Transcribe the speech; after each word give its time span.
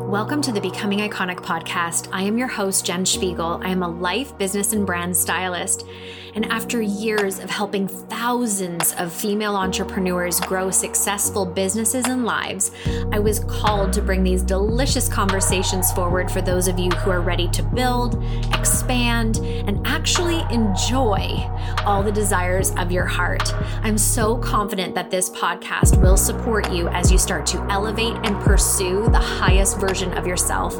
Welcome 0.00 0.42
to 0.42 0.50
the 0.50 0.60
Becoming 0.60 0.98
Iconic 0.98 1.36
podcast. 1.36 2.08
I 2.12 2.22
am 2.22 2.36
your 2.36 2.48
host, 2.48 2.84
Jen 2.84 3.04
Szpigiel. 3.04 3.64
I 3.64 3.68
am 3.68 3.84
a 3.84 3.88
life, 3.88 4.36
business, 4.36 4.72
and 4.72 4.84
brand 4.84 5.16
stylist. 5.16 5.86
And 6.34 6.46
after 6.46 6.80
years 6.82 7.38
of 7.38 7.48
helping 7.48 7.86
thousands 7.86 8.92
of 8.94 9.12
female 9.12 9.54
entrepreneurs 9.54 10.40
grow 10.40 10.70
successful 10.70 11.46
businesses 11.46 12.06
and 12.06 12.24
lives, 12.24 12.72
I 13.12 13.20
was 13.20 13.40
called 13.40 13.92
to 13.94 14.02
bring 14.02 14.24
these 14.24 14.42
delicious 14.42 15.08
conversations 15.08 15.92
forward 15.92 16.30
for 16.30 16.42
those 16.42 16.66
of 16.66 16.78
you 16.78 16.90
who 16.90 17.10
are 17.10 17.20
ready 17.20 17.48
to 17.48 17.62
build, 17.62 18.22
expand, 18.52 19.38
and 19.38 19.86
actually 19.86 20.40
enjoy 20.52 21.48
all 21.86 22.02
the 22.02 22.12
desires 22.12 22.72
of 22.76 22.90
your 22.90 23.06
heart. 23.06 23.54
I'm 23.82 23.98
so 23.98 24.36
confident 24.38 24.94
that 24.94 25.10
this 25.10 25.30
podcast 25.30 26.00
will 26.02 26.16
support 26.16 26.72
you 26.72 26.88
as 26.88 27.12
you 27.12 27.18
start 27.18 27.46
to 27.46 27.64
elevate 27.70 28.16
and 28.24 28.40
pursue 28.40 29.08
the 29.10 29.18
highest 29.18 29.78
version 29.78 30.12
of 30.14 30.26
yourself. 30.26 30.74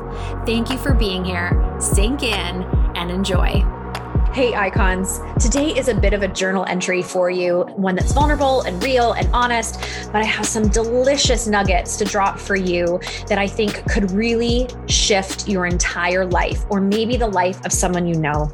Thank 0.46 0.70
you 0.70 0.78
for 0.78 0.94
being 0.94 1.24
here. 1.24 1.76
Sink 1.78 2.22
in 2.22 2.64
and 2.96 3.10
enjoy. 3.10 3.83
Hey, 4.34 4.52
icons. 4.52 5.20
Today 5.38 5.68
is 5.68 5.86
a 5.86 5.94
bit 5.94 6.12
of 6.12 6.24
a 6.24 6.26
journal 6.26 6.64
entry 6.66 7.02
for 7.02 7.30
you, 7.30 7.60
one 7.76 7.94
that's 7.94 8.10
vulnerable 8.10 8.62
and 8.62 8.82
real 8.82 9.12
and 9.12 9.28
honest, 9.32 9.78
but 10.06 10.22
I 10.22 10.24
have 10.24 10.44
some 10.44 10.66
delicious 10.66 11.46
nuggets 11.46 11.96
to 11.98 12.04
drop 12.04 12.40
for 12.40 12.56
you 12.56 12.98
that 13.28 13.38
I 13.38 13.46
think 13.46 13.88
could 13.88 14.10
really 14.10 14.66
shift 14.88 15.46
your 15.46 15.66
entire 15.66 16.26
life 16.26 16.64
or 16.68 16.80
maybe 16.80 17.16
the 17.16 17.28
life 17.28 17.64
of 17.64 17.72
someone 17.72 18.08
you 18.08 18.16
know. 18.16 18.50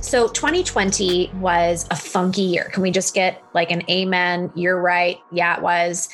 So, 0.00 0.28
2020 0.28 1.32
was 1.40 1.88
a 1.90 1.96
funky 1.96 2.42
year. 2.42 2.70
Can 2.72 2.84
we 2.84 2.92
just 2.92 3.12
get 3.12 3.42
like 3.52 3.72
an 3.72 3.82
amen? 3.90 4.52
You're 4.54 4.80
right. 4.80 5.18
Yeah, 5.32 5.56
it 5.56 5.62
was. 5.62 6.08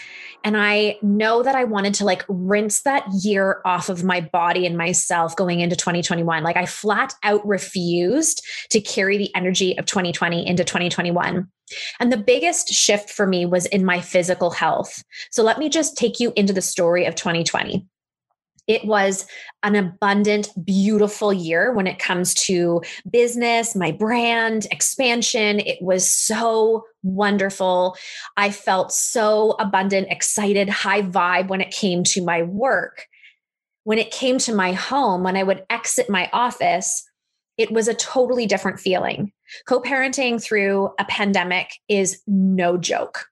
And 0.45 0.57
I 0.57 0.99
know 1.03 1.43
that 1.43 1.55
I 1.55 1.65
wanted 1.65 1.95
to 1.95 2.05
like 2.05 2.25
rinse 2.29 2.83
that 2.83 3.07
year 3.23 3.61
off 3.65 3.89
of 3.89 4.05
my 4.05 4.21
body 4.21 4.67
and 4.67 4.77
myself 4.77 5.37
going 5.37 5.61
into 5.61 5.77
2021. 5.77 6.43
Like 6.43 6.57
I 6.57 6.67
flat 6.67 7.15
out 7.23 7.47
refused 7.47 8.43
to 8.71 8.81
carry 8.81 9.19
the 9.19 9.35
energy 9.35 9.79
of 9.79 9.87
2020 9.87 10.47
into 10.47 10.65
2021. 10.65 11.49
And 12.01 12.13
the 12.13 12.17
biggest 12.17 12.69
shift 12.69 13.11
for 13.11 13.27
me 13.27 13.47
was 13.47 13.67
in 13.67 13.85
my 13.85 14.01
physical 14.01 14.51
health. 14.51 15.03
So 15.31 15.43
let 15.43 15.59
me 15.59 15.69
just 15.69 15.97
take 15.97 16.21
you 16.21 16.33
into 16.37 16.53
the 16.53 16.61
story 16.61 17.07
of 17.07 17.15
2020 17.15 17.87
it 18.67 18.85
was 18.85 19.27
an 19.63 19.75
abundant, 19.75 20.49
beautiful 20.65 21.33
year 21.33 21.73
when 21.73 21.87
it 21.87 21.99
comes 21.99 22.35
to 22.35 22.81
business, 23.11 23.75
my 23.75 23.91
brand, 23.91 24.67
expansion. 24.71 25.61
It 25.61 25.83
was 25.83 26.13
so 26.13 26.85
wonderful. 27.03 27.97
I 28.37 28.51
felt 28.51 28.93
so 28.93 29.57
abundant, 29.59 30.09
excited, 30.11 30.69
high 30.69 31.03
vibe 31.03 31.49
when 31.49 31.61
it 31.61 31.73
came 31.73 32.05
to 32.05 32.25
my 32.25 32.43
work. 32.43 33.07
When 33.85 33.99
it 33.99 34.13
came 34.13 34.39
to 34.39 34.55
my 34.55 34.73
home, 34.73 35.25
when 35.25 35.37
I 35.37 35.43
would 35.43 35.65
exit 35.69 36.09
my 36.09 36.31
office, 36.33 37.05
it 37.59 37.73
was 37.73 37.89
a 37.89 37.95
totally 37.95 38.47
different 38.47 38.79
feeling. 38.79 39.33
Co 39.67 39.81
parenting 39.81 40.43
through 40.43 40.91
a 40.99 41.05
pandemic 41.05 41.73
is 41.89 42.23
no 42.27 42.79
joke. 42.79 43.27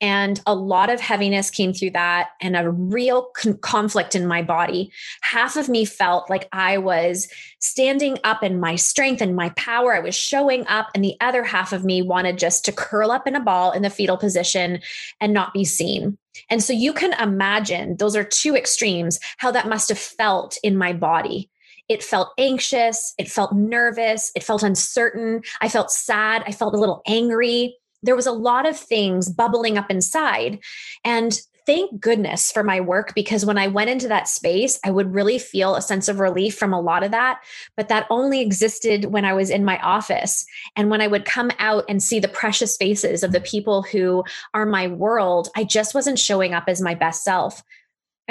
And 0.00 0.40
a 0.46 0.54
lot 0.54 0.90
of 0.90 1.00
heaviness 1.00 1.50
came 1.50 1.72
through 1.72 1.90
that 1.90 2.30
and 2.40 2.56
a 2.56 2.70
real 2.70 3.30
con- 3.36 3.58
conflict 3.58 4.14
in 4.14 4.26
my 4.26 4.42
body. 4.42 4.90
Half 5.22 5.56
of 5.56 5.68
me 5.68 5.84
felt 5.84 6.30
like 6.30 6.48
I 6.52 6.78
was 6.78 7.28
standing 7.60 8.18
up 8.24 8.42
in 8.42 8.60
my 8.60 8.76
strength 8.76 9.20
and 9.20 9.36
my 9.36 9.50
power. 9.50 9.94
I 9.94 10.00
was 10.00 10.14
showing 10.14 10.66
up. 10.66 10.88
And 10.94 11.04
the 11.04 11.16
other 11.20 11.44
half 11.44 11.72
of 11.72 11.84
me 11.84 12.02
wanted 12.02 12.38
just 12.38 12.64
to 12.64 12.72
curl 12.72 13.10
up 13.10 13.26
in 13.26 13.36
a 13.36 13.40
ball 13.40 13.72
in 13.72 13.82
the 13.82 13.90
fetal 13.90 14.16
position 14.16 14.80
and 15.20 15.32
not 15.32 15.52
be 15.52 15.64
seen. 15.64 16.18
And 16.48 16.62
so 16.62 16.72
you 16.72 16.92
can 16.92 17.12
imagine 17.20 17.96
those 17.96 18.16
are 18.16 18.24
two 18.24 18.56
extremes, 18.56 19.18
how 19.38 19.50
that 19.50 19.68
must 19.68 19.88
have 19.88 19.98
felt 19.98 20.56
in 20.62 20.76
my 20.76 20.92
body. 20.92 21.50
It 21.88 22.04
felt 22.04 22.28
anxious. 22.38 23.14
It 23.18 23.28
felt 23.28 23.52
nervous. 23.52 24.30
It 24.36 24.44
felt 24.44 24.62
uncertain. 24.62 25.42
I 25.60 25.68
felt 25.68 25.90
sad. 25.90 26.44
I 26.46 26.52
felt 26.52 26.72
a 26.72 26.78
little 26.78 27.02
angry 27.04 27.76
there 28.02 28.16
was 28.16 28.26
a 28.26 28.32
lot 28.32 28.66
of 28.66 28.76
things 28.76 29.28
bubbling 29.28 29.78
up 29.78 29.90
inside. 29.90 30.58
And 31.04 31.38
thank 31.66 32.00
goodness 32.00 32.50
for 32.50 32.62
my 32.62 32.80
work 32.80 33.14
because 33.14 33.46
when 33.46 33.58
I 33.58 33.68
went 33.68 33.90
into 33.90 34.08
that 34.08 34.28
space, 34.28 34.80
I 34.84 34.90
would 34.90 35.14
really 35.14 35.38
feel 35.38 35.76
a 35.76 35.82
sense 35.82 36.08
of 36.08 36.18
relief 36.18 36.56
from 36.56 36.72
a 36.72 36.80
lot 36.80 37.04
of 37.04 37.10
that. 37.12 37.40
But 37.76 37.88
that 37.88 38.06
only 38.10 38.40
existed 38.40 39.06
when 39.06 39.24
I 39.24 39.34
was 39.34 39.50
in 39.50 39.64
my 39.64 39.78
office. 39.78 40.44
And 40.74 40.90
when 40.90 41.00
I 41.00 41.06
would 41.06 41.24
come 41.24 41.50
out 41.58 41.84
and 41.88 42.02
see 42.02 42.18
the 42.18 42.28
precious 42.28 42.76
faces 42.76 43.22
of 43.22 43.32
the 43.32 43.40
people 43.40 43.82
who 43.82 44.24
are 44.54 44.66
my 44.66 44.88
world, 44.88 45.48
I 45.54 45.64
just 45.64 45.94
wasn't 45.94 46.18
showing 46.18 46.54
up 46.54 46.64
as 46.66 46.80
my 46.80 46.94
best 46.94 47.22
self. 47.22 47.62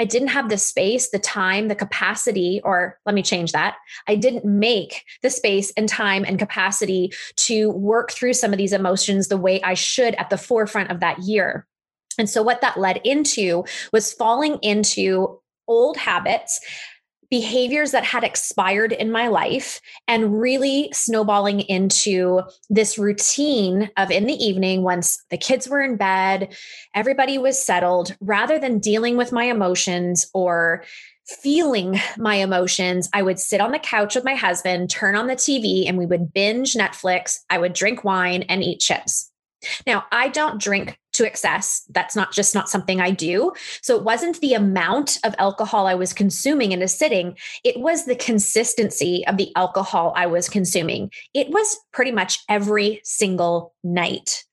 I 0.00 0.04
didn't 0.04 0.28
have 0.28 0.48
the 0.48 0.56
space, 0.56 1.10
the 1.10 1.18
time, 1.18 1.68
the 1.68 1.74
capacity, 1.74 2.62
or 2.64 2.98
let 3.04 3.14
me 3.14 3.22
change 3.22 3.52
that. 3.52 3.76
I 4.08 4.16
didn't 4.16 4.46
make 4.46 5.04
the 5.22 5.28
space 5.28 5.72
and 5.76 5.86
time 5.86 6.24
and 6.24 6.38
capacity 6.38 7.12
to 7.36 7.70
work 7.70 8.10
through 8.10 8.32
some 8.32 8.52
of 8.52 8.56
these 8.56 8.72
emotions 8.72 9.28
the 9.28 9.36
way 9.36 9.60
I 9.62 9.74
should 9.74 10.14
at 10.14 10.30
the 10.30 10.38
forefront 10.38 10.90
of 10.90 11.00
that 11.00 11.18
year. 11.18 11.66
And 12.18 12.30
so, 12.30 12.42
what 12.42 12.62
that 12.62 12.78
led 12.78 13.02
into 13.04 13.64
was 13.92 14.12
falling 14.12 14.58
into 14.62 15.38
old 15.68 15.98
habits 15.98 16.60
behaviors 17.30 17.92
that 17.92 18.04
had 18.04 18.24
expired 18.24 18.92
in 18.92 19.10
my 19.10 19.28
life 19.28 19.80
and 20.08 20.40
really 20.40 20.90
snowballing 20.92 21.60
into 21.60 22.42
this 22.68 22.98
routine 22.98 23.90
of 23.96 24.10
in 24.10 24.26
the 24.26 24.34
evening 24.34 24.82
once 24.82 25.22
the 25.30 25.38
kids 25.38 25.68
were 25.68 25.80
in 25.80 25.96
bed 25.96 26.52
everybody 26.94 27.38
was 27.38 27.62
settled 27.62 28.16
rather 28.20 28.58
than 28.58 28.78
dealing 28.78 29.16
with 29.16 29.32
my 29.32 29.44
emotions 29.44 30.28
or 30.34 30.82
feeling 31.30 32.00
my 32.18 32.34
emotions, 32.36 33.08
I 33.12 33.22
would 33.22 33.38
sit 33.38 33.60
on 33.60 33.70
the 33.70 33.78
couch 33.78 34.14
with 34.14 34.24
my 34.24 34.34
husband, 34.34 34.90
turn 34.90 35.14
on 35.14 35.28
the 35.28 35.36
TV, 35.36 35.88
and 35.88 35.96
we 35.96 36.06
would 36.06 36.32
binge 36.32 36.74
Netflix. 36.74 37.38
I 37.48 37.58
would 37.58 37.72
drink 37.72 38.04
wine 38.04 38.42
and 38.42 38.62
eat 38.62 38.80
chips. 38.80 39.30
Now, 39.86 40.06
I 40.10 40.28
don't 40.28 40.60
drink 40.60 40.98
to 41.20 41.26
excess. 41.26 41.84
That's 41.90 42.16
not 42.16 42.32
just 42.32 42.54
not 42.54 42.70
something 42.70 42.98
I 43.00 43.10
do. 43.10 43.52
So 43.82 43.94
it 43.94 44.04
wasn't 44.04 44.40
the 44.40 44.54
amount 44.54 45.18
of 45.22 45.34
alcohol 45.38 45.86
I 45.86 45.94
was 45.94 46.14
consuming 46.14 46.72
in 46.72 46.80
a 46.80 46.88
sitting, 46.88 47.36
it 47.62 47.78
was 47.78 48.06
the 48.06 48.16
consistency 48.16 49.24
of 49.26 49.36
the 49.36 49.52
alcohol 49.54 50.14
I 50.16 50.26
was 50.26 50.48
consuming. 50.48 51.10
It 51.34 51.50
was 51.50 51.78
pretty 51.92 52.10
much 52.10 52.40
every 52.48 53.00
single 53.04 53.74
night. 53.84 54.44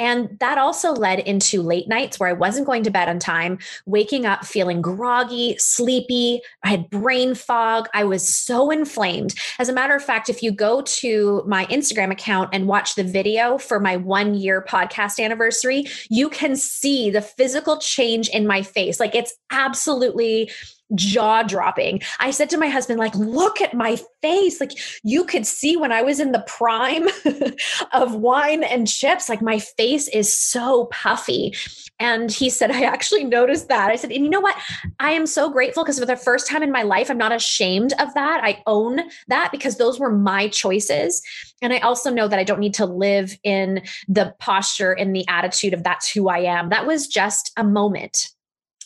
And 0.00 0.38
that 0.40 0.56
also 0.56 0.92
led 0.92 1.20
into 1.20 1.62
late 1.62 1.86
nights 1.86 2.18
where 2.18 2.28
I 2.28 2.32
wasn't 2.32 2.66
going 2.66 2.82
to 2.84 2.90
bed 2.90 3.08
on 3.08 3.18
time, 3.18 3.58
waking 3.84 4.24
up 4.24 4.46
feeling 4.46 4.80
groggy, 4.80 5.56
sleepy. 5.58 6.40
I 6.64 6.70
had 6.70 6.88
brain 6.88 7.34
fog. 7.34 7.86
I 7.92 8.04
was 8.04 8.26
so 8.26 8.70
inflamed. 8.70 9.34
As 9.58 9.68
a 9.68 9.74
matter 9.74 9.94
of 9.94 10.02
fact, 10.02 10.30
if 10.30 10.42
you 10.42 10.52
go 10.52 10.80
to 10.80 11.44
my 11.46 11.66
Instagram 11.66 12.10
account 12.10 12.48
and 12.52 12.66
watch 12.66 12.94
the 12.94 13.04
video 13.04 13.58
for 13.58 13.78
my 13.78 13.96
one 13.96 14.34
year 14.34 14.64
podcast 14.66 15.22
anniversary, 15.22 15.84
you 16.08 16.30
can 16.30 16.56
see 16.56 17.10
the 17.10 17.20
physical 17.20 17.76
change 17.76 18.28
in 18.30 18.46
my 18.46 18.62
face. 18.62 18.98
Like 18.98 19.14
it's 19.14 19.34
absolutely 19.52 20.50
jaw 20.94 21.42
dropping. 21.42 22.00
I 22.18 22.30
said 22.30 22.50
to 22.50 22.58
my 22.58 22.68
husband, 22.68 22.98
like, 22.98 23.14
look 23.14 23.60
at 23.60 23.74
my 23.74 23.98
face. 24.22 24.60
Like 24.60 24.72
you 25.02 25.24
could 25.24 25.46
see 25.46 25.76
when 25.76 25.92
I 25.92 26.02
was 26.02 26.20
in 26.20 26.32
the 26.32 26.44
prime 26.46 27.08
of 27.92 28.14
wine 28.14 28.62
and 28.62 28.88
chips, 28.88 29.28
like 29.28 29.42
my 29.42 29.58
face 29.58 30.08
is 30.08 30.32
so 30.32 30.86
puffy. 30.86 31.54
And 31.98 32.30
he 32.30 32.48
said, 32.48 32.70
I 32.70 32.82
actually 32.82 33.24
noticed 33.24 33.68
that. 33.68 33.90
I 33.90 33.96
said, 33.96 34.10
and 34.10 34.24
you 34.24 34.30
know 34.30 34.40
what? 34.40 34.56
I 34.98 35.12
am 35.12 35.26
so 35.26 35.50
grateful 35.50 35.84
because 35.84 35.98
for 35.98 36.06
the 36.06 36.16
first 36.16 36.48
time 36.48 36.62
in 36.62 36.72
my 36.72 36.82
life, 36.82 37.10
I'm 37.10 37.18
not 37.18 37.32
ashamed 37.32 37.92
of 37.98 38.12
that. 38.14 38.40
I 38.42 38.62
own 38.66 39.00
that 39.28 39.50
because 39.52 39.76
those 39.76 40.00
were 40.00 40.10
my 40.10 40.48
choices. 40.48 41.22
And 41.62 41.72
I 41.72 41.78
also 41.78 42.10
know 42.10 42.26
that 42.26 42.38
I 42.38 42.44
don't 42.44 42.60
need 42.60 42.74
to 42.74 42.86
live 42.86 43.36
in 43.44 43.82
the 44.08 44.34
posture 44.38 44.92
and 44.92 45.14
the 45.14 45.28
attitude 45.28 45.74
of 45.74 45.84
that's 45.84 46.10
who 46.10 46.28
I 46.28 46.38
am. 46.38 46.70
That 46.70 46.86
was 46.86 47.06
just 47.06 47.52
a 47.56 47.64
moment. 47.64 48.30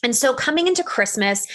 And 0.03 0.15
so 0.15 0.35
coming 0.35 0.67
into 0.67 0.83
Christmas, 0.83 1.47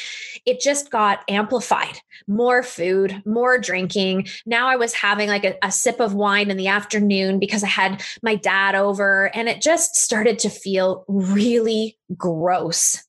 it 0.45 0.59
just 0.59 0.89
got 0.91 1.23
amplified 1.29 1.99
more 2.27 2.63
food, 2.63 3.21
more 3.25 3.57
drinking. 3.57 4.27
Now 4.45 4.67
I 4.67 4.75
was 4.75 4.93
having 4.93 5.29
like 5.29 5.45
a, 5.45 5.57
a, 5.63 5.71
sip 5.71 5.99
of 5.99 6.13
wine 6.13 6.51
in 6.51 6.57
the 6.57 6.67
afternoon 6.67 7.39
because 7.39 7.63
I 7.63 7.67
had 7.67 8.03
my 8.21 8.35
dad 8.35 8.75
over, 8.75 9.35
and 9.35 9.47
it 9.47 9.61
just 9.61 9.95
started 9.95 10.39
to 10.39 10.49
feel 10.49 11.05
really 11.07 11.97
gross. 12.17 13.03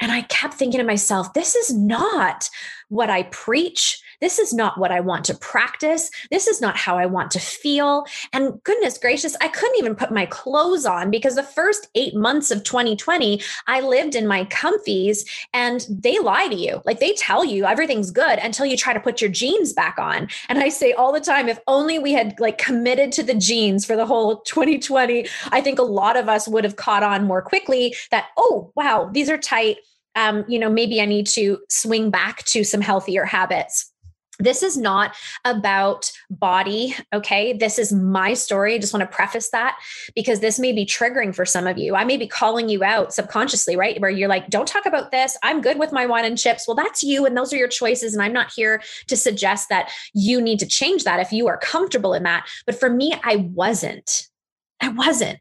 And 0.00 0.10
I 0.10 0.22
kept 0.22 0.54
thinking 0.54 0.80
to 0.80 0.86
myself, 0.86 1.32
this 1.32 1.54
is 1.54 1.72
not 1.72 2.48
what 2.88 3.08
I 3.08 3.22
preach. 3.24 4.01
This 4.22 4.38
is 4.38 4.54
not 4.54 4.78
what 4.78 4.92
I 4.92 5.00
want 5.00 5.24
to 5.26 5.34
practice. 5.34 6.10
This 6.30 6.46
is 6.46 6.60
not 6.60 6.76
how 6.76 6.96
I 6.96 7.06
want 7.06 7.32
to 7.32 7.40
feel. 7.40 8.06
And 8.32 8.62
goodness 8.62 8.96
gracious, 8.96 9.36
I 9.40 9.48
couldn't 9.48 9.78
even 9.78 9.96
put 9.96 10.12
my 10.12 10.26
clothes 10.26 10.86
on 10.86 11.10
because 11.10 11.34
the 11.34 11.42
first 11.42 11.88
eight 11.96 12.14
months 12.14 12.52
of 12.52 12.62
2020, 12.62 13.42
I 13.66 13.80
lived 13.80 14.14
in 14.14 14.28
my 14.28 14.44
comfies 14.44 15.28
and 15.52 15.84
they 15.90 16.20
lie 16.20 16.46
to 16.46 16.54
you. 16.54 16.80
Like 16.84 17.00
they 17.00 17.14
tell 17.14 17.44
you 17.44 17.64
everything's 17.64 18.12
good 18.12 18.38
until 18.38 18.64
you 18.64 18.76
try 18.76 18.92
to 18.92 19.00
put 19.00 19.20
your 19.20 19.30
jeans 19.30 19.72
back 19.72 19.98
on. 19.98 20.28
And 20.48 20.60
I 20.60 20.68
say 20.68 20.92
all 20.92 21.12
the 21.12 21.20
time, 21.20 21.48
if 21.48 21.58
only 21.66 21.98
we 21.98 22.12
had 22.12 22.38
like 22.38 22.58
committed 22.58 23.10
to 23.12 23.24
the 23.24 23.34
jeans 23.34 23.84
for 23.84 23.96
the 23.96 24.06
whole 24.06 24.42
2020, 24.42 25.26
I 25.50 25.60
think 25.60 25.80
a 25.80 25.82
lot 25.82 26.16
of 26.16 26.28
us 26.28 26.46
would 26.46 26.62
have 26.62 26.76
caught 26.76 27.02
on 27.02 27.26
more 27.26 27.42
quickly 27.42 27.96
that, 28.12 28.26
oh, 28.36 28.72
wow, 28.76 29.10
these 29.12 29.28
are 29.28 29.38
tight 29.38 29.78
um, 30.14 30.44
you 30.46 30.58
know, 30.58 30.68
maybe 30.68 31.00
I 31.00 31.06
need 31.06 31.26
to 31.28 31.58
swing 31.70 32.10
back 32.10 32.44
to 32.44 32.64
some 32.64 32.82
healthier 32.82 33.24
habits 33.24 33.91
this 34.38 34.62
is 34.62 34.76
not 34.76 35.14
about 35.44 36.10
body. 36.30 36.96
Okay. 37.12 37.52
This 37.52 37.78
is 37.78 37.92
my 37.92 38.34
story. 38.34 38.74
I 38.74 38.78
just 38.78 38.92
want 38.92 39.08
to 39.08 39.14
preface 39.14 39.50
that 39.50 39.78
because 40.14 40.40
this 40.40 40.58
may 40.58 40.72
be 40.72 40.86
triggering 40.86 41.34
for 41.34 41.44
some 41.44 41.66
of 41.66 41.78
you. 41.78 41.94
I 41.94 42.04
may 42.04 42.16
be 42.16 42.26
calling 42.26 42.68
you 42.68 42.82
out 42.82 43.12
subconsciously, 43.12 43.76
right? 43.76 44.00
Where 44.00 44.10
you're 44.10 44.28
like, 44.28 44.48
don't 44.48 44.66
talk 44.66 44.86
about 44.86 45.10
this. 45.10 45.36
I'm 45.42 45.60
good 45.60 45.78
with 45.78 45.92
my 45.92 46.06
wine 46.06 46.24
and 46.24 46.38
chips. 46.38 46.66
Well, 46.66 46.74
that's 46.74 47.02
you. 47.02 47.26
And 47.26 47.36
those 47.36 47.52
are 47.52 47.56
your 47.56 47.68
choices. 47.68 48.14
And 48.14 48.22
I'm 48.22 48.32
not 48.32 48.52
here 48.54 48.82
to 49.08 49.16
suggest 49.16 49.68
that 49.68 49.90
you 50.14 50.40
need 50.40 50.58
to 50.60 50.66
change 50.66 51.04
that 51.04 51.20
if 51.20 51.32
you 51.32 51.46
are 51.48 51.58
comfortable 51.58 52.14
in 52.14 52.22
that. 52.22 52.48
But 52.66 52.78
for 52.78 52.88
me, 52.88 53.14
I 53.22 53.36
wasn't. 53.36 54.28
I 54.80 54.88
wasn't. 54.88 55.38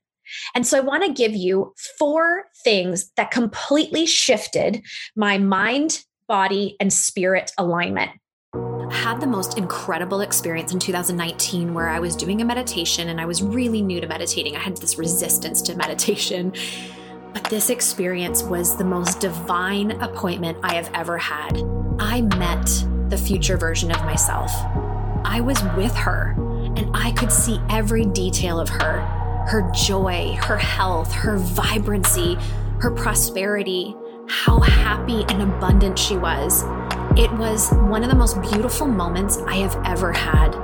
And 0.54 0.66
so 0.66 0.78
I 0.78 0.82
want 0.82 1.04
to 1.04 1.12
give 1.12 1.34
you 1.34 1.74
four 1.98 2.46
things 2.64 3.12
that 3.18 3.32
completely 3.32 4.06
shifted 4.06 4.84
my 5.16 5.38
mind, 5.38 6.04
body, 6.28 6.78
and 6.80 6.92
spirit 6.92 7.52
alignment 7.58 8.12
had 8.92 9.20
the 9.20 9.28
most 9.28 9.58
incredible 9.58 10.22
experience 10.22 10.74
in 10.74 10.80
2019 10.80 11.74
where 11.74 11.90
I 11.90 12.00
was 12.00 12.16
doing 12.16 12.42
a 12.42 12.46
meditation 12.46 13.10
and 13.10 13.20
I 13.20 13.26
was 13.26 13.42
really 13.42 13.82
new 13.82 14.02
to 14.02 14.08
meditating. 14.08 14.56
I 14.56 14.60
had 14.60 14.78
this 14.78 14.98
resistance 14.98 15.62
to 15.64 15.76
meditation. 15.76 16.54
But 17.34 17.46
this 17.46 17.70
experience 17.70 18.44
was 18.44 18.78
the 18.78 18.84
most 18.84 19.22
divine 19.22 19.92
appointment 20.02 20.58
I 20.64 20.76
have 20.76 20.92
ever 20.94 21.18
had. 21.18 21.64
I 22.00 22.22
met 22.22 22.68
the 23.10 23.18
future 23.18 23.58
version 23.58 23.92
of 23.92 24.04
myself. 24.04 24.52
I 25.24 25.40
was 25.42 25.62
with 25.78 25.96
her 25.96 26.36
and 26.76 26.90
I 26.94 27.12
could 27.12 27.32
see 27.32 27.60
every 27.70 28.06
detail 28.06 28.60
of 28.60 28.70
her 28.70 29.22
her 29.48 29.70
joy, 29.74 30.38
her 30.42 30.58
health, 30.58 31.12
her 31.12 31.38
vibrancy, 31.38 32.38
her 32.80 32.92
prosperity, 32.92 33.96
how 34.28 34.60
happy 34.60 35.26
and 35.30 35.42
abundant 35.42 35.98
she 35.98 36.16
was. 36.16 36.64
It 37.18 37.30
was 37.34 37.70
one 37.72 38.04
of 38.04 38.10
the 38.10 38.16
most 38.16 38.42
beautiful 38.42 38.88
moments 38.88 39.38
I 39.46 39.56
have 39.58 39.78
ever 39.86 40.14
had. 40.14 40.56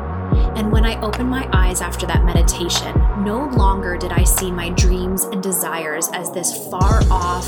And 0.58 0.72
when 0.72 0.86
I 0.86 1.00
opened 1.02 1.30
my 1.30 1.48
eyes 1.52 1.82
after 1.82 2.06
that 2.06 2.24
meditation, 2.24 2.98
no 3.24 3.50
longer 3.50 3.98
did 3.98 4.14
I 4.14 4.24
see 4.24 4.50
my 4.50 4.70
dreams 4.70 5.26
and 5.26 5.44
desires 5.44 6.10
as 6.14 6.32
this 6.32 6.70
far 6.70 7.02
off 7.12 7.46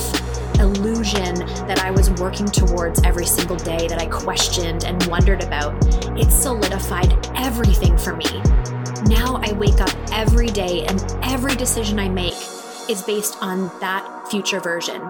illusion 0.60 1.36
that 1.66 1.80
I 1.80 1.92
was 1.92 2.10
working 2.20 2.48
towards 2.48 3.02
every 3.04 3.26
single 3.26 3.56
day 3.56 3.88
that 3.88 4.02
I 4.02 4.06
questioned 4.06 4.84
and 4.84 5.02
wondered 5.06 5.44
about. 5.44 5.74
It 6.20 6.30
solidified 6.30 7.14
everything 7.36 7.98
for 7.98 8.18
me. 8.18 8.42
Now 9.06 9.40
I 9.42 9.54
wake 9.54 9.80
up 9.80 9.92
every 10.12 10.48
day 10.48 10.86
and 10.86 11.02
every 11.24 11.56
decision 11.56 12.00
I 12.00 12.10
make 12.10 12.36
is 12.90 13.02
based 13.04 13.38
on 13.42 13.72
that 13.80 14.28
future 14.30 14.60
version. 14.60 15.10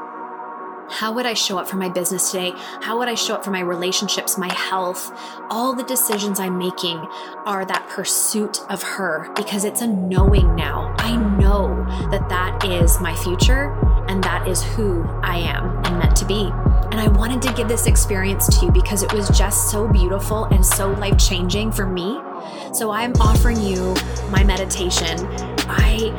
How 0.89 1.13
would 1.13 1.27
I 1.27 1.36
show 1.36 1.57
up 1.59 1.68
for 1.68 1.77
my 1.77 1.88
business 1.88 2.31
today? 2.31 2.51
How 2.81 2.97
would 2.97 3.07
I 3.07 3.13
show 3.13 3.36
up 3.36 3.45
for 3.45 3.51
my 3.51 3.59
relationships, 3.59 4.38
my 4.38 4.51
health? 4.51 5.12
All 5.51 5.75
the 5.75 5.83
decisions 5.83 6.39
I'm 6.39 6.57
making 6.57 6.97
are 7.45 7.63
that 7.65 7.88
pursuit 7.89 8.59
of 8.69 8.81
her 8.81 9.31
because 9.36 9.65
it's 9.65 9.81
a 9.81 9.88
knowing 9.88 10.56
now. 10.56 10.95
I 10.97 11.15
know 11.15 11.86
that 12.09 12.27
that 12.30 12.65
is 12.65 13.00
my 13.00 13.15
future 13.15 13.77
and 14.07 14.24
that 14.24 14.47
is 14.47 14.63
who 14.63 15.03
I 15.21 15.38
am 15.38 15.77
and 15.86 16.00
meant 16.00 16.15
to 16.18 16.25
be. 16.25 16.50
And 16.92 17.00
I 17.00 17.07
wanted 17.07 17.44
to 17.44 17.53
give 17.53 17.68
this 17.68 17.85
experience 17.85 18.47
to 18.59 18.65
you 18.65 18.71
because 18.71 19.03
it 19.03 19.13
was 19.13 19.30
just 19.30 19.69
so 19.69 19.88
beautiful 19.88 20.45
and 20.45 20.65
so 20.65 20.89
life 20.94 21.19
changing 21.19 21.71
for 21.71 21.85
me. 21.85 22.19
So 22.74 22.89
I'm 22.89 23.13
offering 23.21 23.62
you 23.62 23.95
my 24.31 24.44
meditation. 24.44 25.18
I 25.69 26.15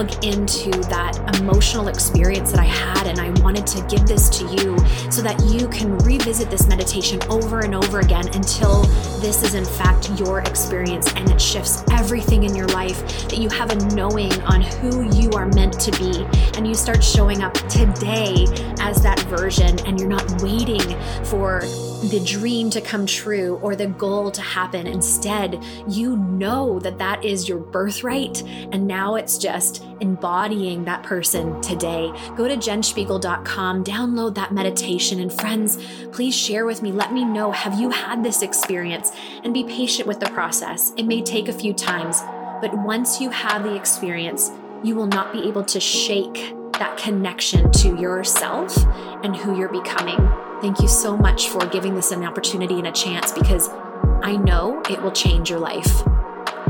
dug 0.00 0.24
into 0.24 0.70
that 0.88 1.38
emotional 1.38 1.88
experience 1.88 2.50
that 2.52 2.60
I 2.60 2.64
had, 2.64 3.06
and 3.06 3.18
I 3.18 3.28
wanted 3.42 3.66
to 3.66 3.86
give 3.86 4.06
this 4.06 4.30
to 4.30 4.44
you 4.44 4.78
so 5.10 5.20
that 5.20 5.38
you 5.44 5.68
can 5.68 5.98
revisit 5.98 6.48
this 6.48 6.66
meditation 6.66 7.20
over 7.28 7.60
and 7.60 7.74
over 7.74 8.00
again 8.00 8.28
until 8.28 8.84
this 9.20 9.42
is, 9.42 9.54
in 9.54 9.64
fact, 9.64 10.18
your 10.18 10.40
experience 10.40 11.12
and 11.14 11.30
it 11.30 11.40
shifts 11.40 11.84
everything 11.92 12.44
in 12.44 12.54
your 12.54 12.68
life. 12.68 13.28
That 13.28 13.38
you 13.38 13.50
have 13.50 13.70
a 13.70 13.94
knowing 13.94 14.32
on 14.42 14.62
who 14.62 15.10
you 15.14 15.30
are 15.32 15.48
meant 15.48 15.78
to 15.80 15.90
be, 15.92 16.26
and 16.56 16.66
you 16.66 16.74
start 16.74 17.04
showing 17.04 17.42
up 17.42 17.52
today 17.68 18.46
as 18.80 19.02
that 19.02 19.20
version, 19.28 19.78
and 19.86 20.00
you're 20.00 20.08
not 20.08 20.42
waiting 20.42 20.80
for 21.24 21.62
the 22.08 22.20
dream 22.24 22.70
to 22.70 22.80
come 22.80 23.04
true 23.04 23.58
or 23.62 23.76
the 23.76 23.86
goal 23.86 24.30
to 24.30 24.40
happen. 24.40 24.86
Instead, 24.86 25.62
you 25.86 26.16
know 26.16 26.78
that 26.78 26.98
that 26.98 27.24
is 27.24 27.48
your 27.48 27.58
birthright. 27.58 28.42
And 28.72 28.86
now 28.86 29.16
it's 29.16 29.36
just 29.36 29.84
embodying 30.00 30.84
that 30.84 31.02
person 31.02 31.60
today. 31.60 32.10
Go 32.36 32.48
to 32.48 32.56
jenszpigiel.com, 32.56 33.84
download 33.84 34.34
that 34.34 34.52
meditation. 34.52 35.20
And 35.20 35.32
friends, 35.32 35.78
please 36.12 36.34
share 36.34 36.64
with 36.64 36.80
me. 36.80 36.90
Let 36.90 37.12
me 37.12 37.24
know 37.24 37.52
have 37.52 37.78
you 37.78 37.90
had 37.90 38.24
this 38.24 38.40
experience? 38.40 39.12
And 39.44 39.52
be 39.52 39.64
patient 39.64 40.08
with 40.08 40.20
the 40.20 40.30
process. 40.30 40.92
It 40.96 41.04
may 41.04 41.20
take 41.20 41.48
a 41.48 41.52
few 41.52 41.74
times, 41.74 42.22
but 42.62 42.72
once 42.78 43.20
you 43.20 43.28
have 43.30 43.62
the 43.62 43.74
experience, 43.74 44.50
you 44.82 44.94
will 44.94 45.06
not 45.06 45.32
be 45.32 45.46
able 45.46 45.64
to 45.64 45.80
shake 45.80 46.54
that 46.80 46.96
connection 46.96 47.70
to 47.70 47.94
yourself 48.00 48.74
and 49.22 49.36
who 49.36 49.56
you're 49.56 49.68
becoming. 49.68 50.16
Thank 50.62 50.80
you 50.80 50.88
so 50.88 51.14
much 51.14 51.48
for 51.48 51.66
giving 51.66 51.94
this 51.94 52.10
an 52.10 52.24
opportunity 52.24 52.78
and 52.78 52.86
a 52.86 52.92
chance 52.92 53.32
because 53.32 53.68
I 54.22 54.36
know 54.36 54.82
it 54.88 55.00
will 55.00 55.12
change 55.12 55.50
your 55.50 55.58
life. 55.58 56.02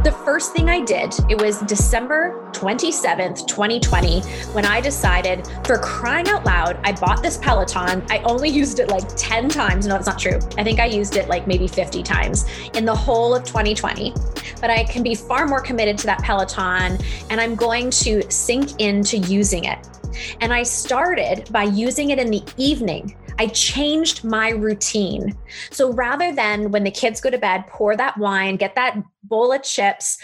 The 0.02 0.10
first 0.24 0.52
thing 0.52 0.68
I 0.68 0.80
did, 0.80 1.14
it 1.28 1.40
was 1.40 1.60
December 1.60 2.48
27th, 2.52 3.46
2020, 3.46 4.22
when 4.52 4.64
I 4.64 4.80
decided 4.80 5.46
for 5.64 5.78
crying 5.78 6.26
out 6.28 6.44
loud, 6.44 6.80
I 6.82 6.92
bought 6.92 7.22
this 7.22 7.36
Peloton. 7.36 8.02
I 8.10 8.18
only 8.24 8.48
used 8.62 8.80
it 8.80 8.88
like 8.88 9.04
10 9.14 9.48
times. 9.48 9.86
No, 9.86 9.94
that's 9.94 10.06
not 10.06 10.18
true. 10.18 10.40
I 10.58 10.64
think 10.64 10.80
I 10.80 10.86
used 10.86 11.14
it 11.16 11.28
like 11.28 11.46
maybe 11.46 11.68
50 11.68 12.02
times 12.02 12.46
in 12.74 12.84
the 12.84 12.96
whole 12.96 13.32
of 13.32 13.44
2020. 13.44 14.12
But 14.60 14.70
I 14.70 14.82
can 14.84 15.04
be 15.04 15.14
far 15.14 15.46
more 15.46 15.60
committed 15.60 15.98
to 15.98 16.06
that 16.06 16.20
Peloton 16.22 16.98
and 17.30 17.40
I'm 17.40 17.54
going 17.54 17.90
to 17.90 18.28
sink 18.28 18.80
into 18.80 19.18
using 19.18 19.64
it. 19.64 19.86
And 20.40 20.52
I 20.52 20.62
started 20.62 21.50
by 21.52 21.64
using 21.64 22.10
it 22.10 22.18
in 22.18 22.30
the 22.30 22.42
evening 22.56 23.16
I 23.40 23.46
changed 23.46 24.22
my 24.22 24.50
routine. 24.50 25.34
So 25.70 25.90
rather 25.94 26.30
than 26.30 26.72
when 26.72 26.84
the 26.84 26.90
kids 26.90 27.22
go 27.22 27.30
to 27.30 27.38
bed, 27.38 27.66
pour 27.68 27.96
that 27.96 28.18
wine, 28.18 28.56
get 28.56 28.74
that 28.74 28.98
bowl 29.24 29.50
of 29.50 29.62
chips, 29.62 30.18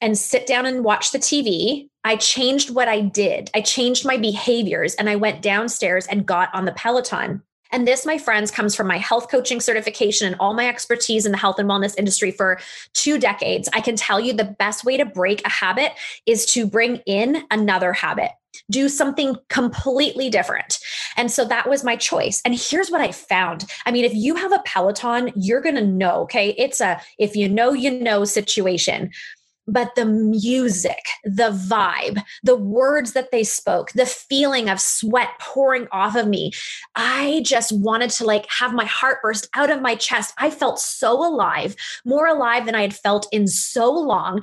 and 0.00 0.18
sit 0.18 0.44
down 0.44 0.66
and 0.66 0.82
watch 0.82 1.12
the 1.12 1.20
TV, 1.20 1.88
I 2.02 2.16
changed 2.16 2.74
what 2.74 2.88
I 2.88 3.00
did. 3.00 3.48
I 3.54 3.60
changed 3.60 4.04
my 4.04 4.16
behaviors 4.16 4.96
and 4.96 5.08
I 5.08 5.14
went 5.14 5.40
downstairs 5.40 6.08
and 6.08 6.26
got 6.26 6.52
on 6.52 6.64
the 6.64 6.72
Peloton. 6.72 7.42
And 7.70 7.86
this, 7.86 8.04
my 8.04 8.18
friends, 8.18 8.50
comes 8.50 8.74
from 8.74 8.88
my 8.88 8.98
health 8.98 9.30
coaching 9.30 9.60
certification 9.60 10.26
and 10.26 10.34
all 10.40 10.52
my 10.52 10.68
expertise 10.68 11.26
in 11.26 11.32
the 11.32 11.38
health 11.38 11.60
and 11.60 11.68
wellness 11.68 11.94
industry 11.96 12.32
for 12.32 12.58
two 12.92 13.20
decades. 13.20 13.68
I 13.72 13.82
can 13.82 13.94
tell 13.94 14.18
you 14.18 14.32
the 14.32 14.56
best 14.58 14.84
way 14.84 14.96
to 14.96 15.04
break 15.04 15.46
a 15.46 15.50
habit 15.50 15.92
is 16.26 16.44
to 16.46 16.66
bring 16.66 16.96
in 17.06 17.44
another 17.52 17.92
habit 17.92 18.32
do 18.70 18.88
something 18.88 19.36
completely 19.48 20.30
different. 20.30 20.78
And 21.16 21.30
so 21.30 21.44
that 21.46 21.68
was 21.68 21.84
my 21.84 21.96
choice. 21.96 22.40
And 22.44 22.54
here's 22.54 22.90
what 22.90 23.00
I 23.00 23.12
found. 23.12 23.64
I 23.86 23.90
mean, 23.90 24.04
if 24.04 24.14
you 24.14 24.34
have 24.36 24.52
a 24.52 24.62
Peloton, 24.64 25.32
you're 25.34 25.60
going 25.60 25.74
to 25.76 25.86
know, 25.86 26.22
okay? 26.22 26.54
It's 26.58 26.80
a 26.80 27.00
if 27.18 27.36
you 27.36 27.48
know, 27.48 27.72
you 27.72 27.90
know 27.90 28.24
situation. 28.24 29.10
But 29.70 29.94
the 29.96 30.06
music, 30.06 31.04
the 31.24 31.50
vibe, 31.50 32.22
the 32.42 32.56
words 32.56 33.12
that 33.12 33.30
they 33.30 33.44
spoke, 33.44 33.92
the 33.92 34.06
feeling 34.06 34.70
of 34.70 34.80
sweat 34.80 35.28
pouring 35.40 35.86
off 35.92 36.16
of 36.16 36.26
me, 36.26 36.52
I 36.94 37.42
just 37.44 37.72
wanted 37.72 38.08
to 38.12 38.24
like 38.24 38.46
have 38.48 38.72
my 38.72 38.86
heart 38.86 39.18
burst 39.20 39.46
out 39.54 39.70
of 39.70 39.82
my 39.82 39.94
chest. 39.94 40.32
I 40.38 40.48
felt 40.48 40.80
so 40.80 41.12
alive, 41.22 41.76
more 42.06 42.26
alive 42.26 42.64
than 42.64 42.74
I 42.74 42.80
had 42.80 42.96
felt 42.96 43.28
in 43.30 43.46
so 43.46 43.92
long. 43.92 44.40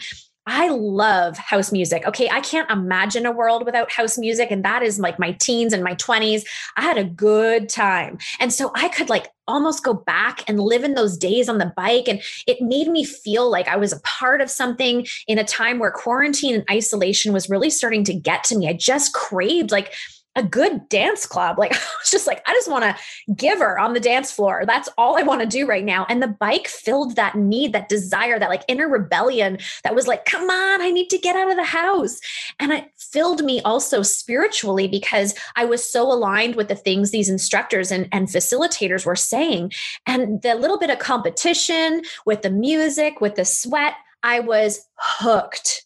I 0.48 0.70
love 0.70 1.38
house 1.38 1.72
music. 1.72 2.06
Okay. 2.06 2.30
I 2.30 2.40
can't 2.40 2.70
imagine 2.70 3.26
a 3.26 3.32
world 3.32 3.66
without 3.66 3.92
house 3.92 4.18
music. 4.18 4.52
And 4.52 4.64
that 4.64 4.84
is 4.84 5.00
like 5.00 5.18
my 5.18 5.32
teens 5.34 5.74
and 5.74 5.84
my 5.84 5.96
20s. 5.96 6.44
I 6.78 6.82
had 6.82 6.98
a 6.98 7.04
good 7.04 7.68
time. 7.68 8.20
And 8.40 8.54
so 8.54 8.72
I 8.76 8.90
could 8.90 9.10
like 9.10 9.32
almost 9.48 9.84
go 9.84 9.94
back 9.94 10.48
and 10.48 10.60
live 10.60 10.84
in 10.84 10.94
those 10.94 11.18
days 11.18 11.50
on 11.50 11.58
the 11.58 11.74
bike. 11.76 12.08
And 12.08 12.22
it 12.48 12.62
made 12.62 12.88
me 12.88 13.04
feel 13.04 13.50
like 13.50 13.68
I 13.68 13.76
was 13.76 13.94
a 13.94 14.02
part 14.02 14.42
of 14.42 14.50
something 14.50 15.06
in 15.28 15.38
a 15.40 15.44
time 15.44 15.80
where 15.80 15.92
quarantine 15.92 16.56
and 16.56 16.64
isolation 16.70 17.34
was 17.34 17.50
really 17.50 17.70
starting 17.70 18.04
to 18.06 18.14
get 18.14 18.44
to 18.46 18.58
me. 18.58 18.70
I 18.70 18.74
just 18.74 19.14
craved 19.14 19.72
like, 19.72 19.94
a 20.36 20.44
good 20.44 20.88
dance 20.90 21.26
club. 21.26 21.58
Like 21.58 21.74
I 21.76 21.76
was 21.76 22.12
just 22.12 22.28
like, 22.28 22.42
I 22.48 22.54
just 22.54 22.70
want 22.70 22.84
to 22.84 23.34
give 23.34 23.60
her 23.60 23.80
on 23.80 23.94
the 23.94 24.00
dance 24.00 24.32
floor. 24.32 24.64
That's 24.66 24.90
all 24.98 25.18
I 25.18 25.24
want 25.24 25.42
to 25.42 25.48
do 25.48 25.66
right 25.66 25.84
now. 25.84 26.06
And 26.10 26.22
the 26.22 26.28
bike 26.28 26.68
filled 26.68 27.16
that 27.16 27.36
need, 27.36 27.74
that 27.74 27.90
desire, 27.90 28.40
that 28.40 28.50
like 28.50 28.64
inner 28.68 28.88
rebellion 28.88 29.58
that 29.84 29.96
was 29.96 30.08
like, 30.08 30.26
come 30.26 30.50
on, 30.50 30.82
I 30.82 30.92
need 30.92 31.10
to 31.10 31.18
get 31.18 31.36
out 31.36 31.50
of 31.50 31.58
the 31.58 31.64
house. 31.64 32.20
And 32.60 32.72
it 32.72 32.92
filled 32.98 33.44
me 33.44 33.62
also 33.62 34.02
spiritually 34.02 34.88
because 34.88 35.34
I 35.56 35.66
was 35.66 35.90
so 35.90 36.12
aligned 36.12 36.56
with 36.56 36.68
the 36.68 36.76
things 36.76 37.12
these 37.12 37.30
instructors 37.30 37.92
and, 37.92 38.08
and 38.12 38.28
facilitators 38.28 39.06
were 39.06 39.16
saying. 39.16 39.72
And 40.06 40.42
the 40.42 40.56
little 40.56 40.78
bit 40.78 40.90
of 40.90 41.00
competition 41.00 42.04
with 42.26 42.42
the 42.42 42.50
music, 42.50 43.22
with 43.22 43.36
the 43.36 43.46
sweat, 43.46 43.94
I 44.24 44.40
was 44.40 44.88
hooked, 44.98 45.86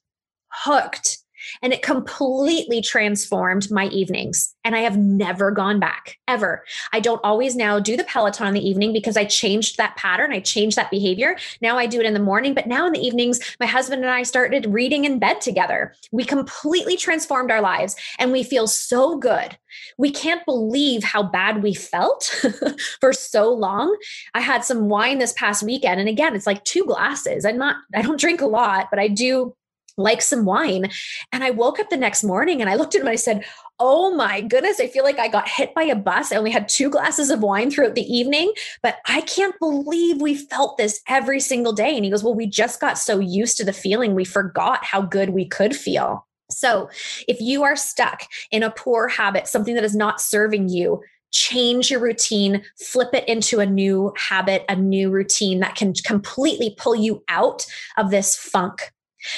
hooked. 0.49 1.19
And 1.61 1.73
it 1.73 1.81
completely 1.81 2.81
transformed 2.81 3.69
my 3.71 3.87
evenings. 3.87 4.55
And 4.63 4.75
I 4.75 4.79
have 4.79 4.97
never 4.97 5.51
gone 5.51 5.79
back 5.79 6.17
ever. 6.27 6.63
I 6.93 6.99
don't 6.99 7.21
always 7.23 7.55
now 7.55 7.79
do 7.79 7.97
the 7.97 8.03
Peloton 8.03 8.47
in 8.47 8.53
the 8.53 8.67
evening 8.67 8.93
because 8.93 9.17
I 9.17 9.25
changed 9.25 9.77
that 9.77 9.95
pattern. 9.95 10.31
I 10.31 10.39
changed 10.39 10.75
that 10.77 10.91
behavior. 10.91 11.37
Now 11.61 11.77
I 11.77 11.85
do 11.85 11.99
it 11.99 12.05
in 12.05 12.13
the 12.13 12.19
morning, 12.19 12.53
but 12.53 12.67
now 12.67 12.85
in 12.85 12.93
the 12.93 12.99
evenings, 12.99 13.39
my 13.59 13.65
husband 13.65 14.03
and 14.03 14.11
I 14.11 14.23
started 14.23 14.65
reading 14.67 15.05
in 15.05 15.19
bed 15.19 15.41
together. 15.41 15.93
We 16.11 16.23
completely 16.23 16.97
transformed 16.97 17.51
our 17.51 17.61
lives 17.61 17.95
and 18.17 18.31
we 18.31 18.43
feel 18.43 18.67
so 18.67 19.17
good. 19.17 19.57
We 19.97 20.11
can't 20.11 20.45
believe 20.45 21.03
how 21.03 21.23
bad 21.23 21.63
we 21.63 21.73
felt 21.73 22.23
for 22.99 23.13
so 23.13 23.53
long. 23.53 23.95
I 24.33 24.41
had 24.41 24.63
some 24.63 24.89
wine 24.89 25.19
this 25.19 25.33
past 25.33 25.63
weekend. 25.63 25.99
And 25.99 26.09
again, 26.09 26.35
it's 26.35 26.47
like 26.47 26.63
two 26.63 26.85
glasses. 26.85 27.45
I'm 27.45 27.57
not, 27.57 27.77
I 27.93 28.01
don't 28.01 28.19
drink 28.19 28.41
a 28.41 28.47
lot, 28.47 28.87
but 28.89 28.99
I 28.99 29.07
do 29.07 29.55
like 29.99 30.21
some 30.21 30.45
wine. 30.45 30.89
And 31.31 31.43
I 31.43 31.51
woke 31.51 31.79
up 31.79 31.89
the 31.89 31.97
next 31.97 32.23
morning 32.23 32.61
and 32.61 32.69
I 32.69 32.75
looked 32.75 32.95
at 32.95 33.01
him 33.01 33.07
and 33.07 33.13
I 33.13 33.17
said, 33.17 33.45
Oh 33.81 34.13
my 34.13 34.41
goodness, 34.41 34.79
I 34.79 34.87
feel 34.87 35.05
like 35.05 35.19
I 35.19 35.29
got 35.29 35.47
hit 35.47 35.73
by 35.73 35.83
a 35.83 35.95
bus. 35.95 36.31
I 36.31 36.35
only 36.35 36.51
had 36.51 36.67
two 36.67 36.89
glasses 36.89 37.29
of 37.29 37.41
wine 37.41 37.71
throughout 37.71 37.95
the 37.95 38.13
evening, 38.13 38.51
but 38.83 38.97
I 39.05 39.21
can't 39.21 39.57
believe 39.59 40.21
we 40.21 40.35
felt 40.35 40.77
this 40.77 40.99
every 41.07 41.39
single 41.39 41.71
day. 41.71 41.95
And 41.95 42.03
he 42.03 42.11
goes, 42.11 42.23
Well, 42.23 42.35
we 42.35 42.47
just 42.47 42.81
got 42.81 42.97
so 42.97 43.19
used 43.19 43.57
to 43.57 43.63
the 43.63 43.73
feeling, 43.73 44.15
we 44.15 44.25
forgot 44.25 44.83
how 44.83 45.01
good 45.01 45.29
we 45.29 45.45
could 45.45 45.75
feel. 45.75 46.25
So 46.51 46.89
if 47.27 47.39
you 47.39 47.63
are 47.63 47.75
stuck 47.75 48.23
in 48.51 48.63
a 48.63 48.71
poor 48.71 49.07
habit, 49.07 49.47
something 49.47 49.75
that 49.75 49.83
is 49.83 49.95
not 49.95 50.19
serving 50.19 50.69
you, 50.69 51.01
change 51.31 51.91
your 51.91 51.99
routine, 51.99 52.63
flip 52.79 53.09
it 53.13 53.27
into 53.27 53.59
a 53.59 53.65
new 53.65 54.11
habit, 54.17 54.65
a 54.67 54.75
new 54.75 55.11
routine 55.11 55.59
that 55.59 55.75
can 55.75 55.93
completely 55.93 56.75
pull 56.77 56.95
you 56.95 57.23
out 57.27 57.65
of 57.97 58.09
this 58.09 58.35
funk 58.35 58.91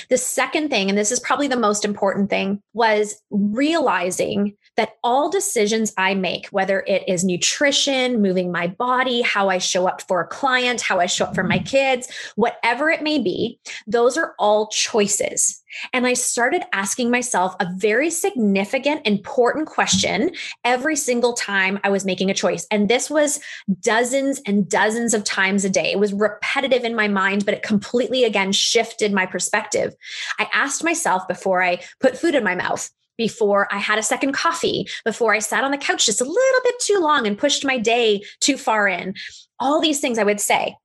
the 0.09 0.17
second 0.17 0.69
thing, 0.69 0.89
and 0.89 0.97
this 0.97 1.11
is 1.11 1.19
probably 1.19 1.47
the 1.47 1.57
most 1.57 1.85
important 1.85 2.29
thing, 2.29 2.61
was 2.73 3.21
realizing 3.29 4.55
that 4.77 4.93
all 5.03 5.29
decisions 5.29 5.93
I 5.97 6.13
make, 6.13 6.47
whether 6.47 6.83
it 6.87 7.03
is 7.07 7.23
nutrition, 7.23 8.21
moving 8.21 8.51
my 8.51 8.67
body, 8.67 9.21
how 9.21 9.49
I 9.49 9.57
show 9.57 9.87
up 9.87 10.01
for 10.01 10.21
a 10.21 10.27
client, 10.27 10.81
how 10.81 10.99
I 10.99 11.05
show 11.05 11.25
up 11.25 11.35
for 11.35 11.43
my 11.43 11.57
mm-hmm. 11.57 11.65
kids, 11.65 12.07
whatever 12.35 12.89
it 12.89 13.03
may 13.03 13.19
be, 13.19 13.59
those 13.87 14.17
are 14.17 14.33
all 14.39 14.67
choices. 14.67 15.61
And 15.93 16.05
I 16.05 16.13
started 16.13 16.63
asking 16.73 17.09
myself 17.11 17.55
a 17.59 17.67
very 17.75 18.09
significant, 18.09 19.05
important 19.05 19.67
question 19.67 20.31
every 20.63 20.95
single 20.95 21.33
time 21.33 21.79
I 21.83 21.89
was 21.89 22.05
making 22.05 22.29
a 22.29 22.35
choice. 22.35 22.67
And 22.71 22.89
this 22.89 23.09
was 23.09 23.39
dozens 23.81 24.41
and 24.45 24.69
dozens 24.69 25.13
of 25.13 25.23
times 25.23 25.65
a 25.65 25.69
day. 25.69 25.91
It 25.91 25.99
was 25.99 26.13
repetitive 26.13 26.83
in 26.83 26.95
my 26.95 27.07
mind, 27.07 27.45
but 27.45 27.53
it 27.53 27.63
completely, 27.63 28.23
again, 28.23 28.51
shifted 28.51 29.13
my 29.13 29.25
perspective. 29.25 29.95
I 30.39 30.47
asked 30.53 30.83
myself 30.83 31.27
before 31.27 31.63
I 31.63 31.79
put 31.99 32.17
food 32.17 32.35
in 32.35 32.43
my 32.43 32.55
mouth, 32.55 32.89
before 33.17 33.67
I 33.71 33.77
had 33.77 33.99
a 33.99 34.03
second 34.03 34.33
coffee, 34.33 34.87
before 35.05 35.33
I 35.33 35.39
sat 35.39 35.63
on 35.63 35.71
the 35.71 35.77
couch 35.77 36.05
just 36.05 36.21
a 36.21 36.25
little 36.25 36.61
bit 36.63 36.79
too 36.79 36.99
long 36.99 37.27
and 37.27 37.37
pushed 37.37 37.65
my 37.65 37.77
day 37.77 38.21
too 38.39 38.57
far 38.57 38.87
in. 38.87 39.13
All 39.59 39.79
these 39.79 39.99
things 39.99 40.17
I 40.17 40.23
would 40.23 40.39
say. 40.39 40.75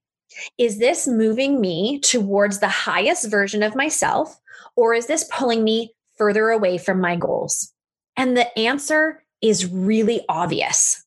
Is 0.58 0.78
this 0.78 1.08
moving 1.08 1.60
me 1.62 1.98
towards 2.00 2.58
the 2.58 2.68
highest 2.68 3.30
version 3.30 3.62
of 3.62 3.74
myself, 3.74 4.38
or 4.76 4.94
is 4.94 5.06
this 5.06 5.28
pulling 5.32 5.64
me 5.64 5.94
further 6.16 6.50
away 6.50 6.78
from 6.78 7.00
my 7.00 7.16
goals? 7.16 7.72
And 8.16 8.36
the 8.36 8.56
answer 8.58 9.24
is 9.42 9.66
really 9.66 10.24
obvious. 10.28 11.04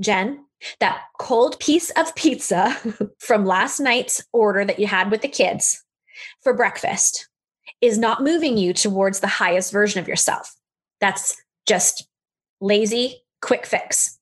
Jen, 0.00 0.44
that 0.80 1.02
cold 1.18 1.58
piece 1.60 1.90
of 1.90 2.14
pizza 2.14 2.76
from 3.18 3.46
last 3.46 3.80
night's 3.80 4.24
order 4.32 4.64
that 4.64 4.78
you 4.78 4.86
had 4.86 5.10
with 5.10 5.22
the 5.22 5.28
kids 5.28 5.82
for 6.42 6.52
breakfast 6.52 7.28
is 7.80 7.98
not 7.98 8.22
moving 8.22 8.58
you 8.58 8.72
towards 8.72 9.20
the 9.20 9.26
highest 9.26 9.72
version 9.72 10.00
of 10.00 10.08
yourself. 10.08 10.54
That's 11.00 11.40
just 11.66 12.08
lazy, 12.60 13.22
quick 13.40 13.66
fix. 13.66 14.18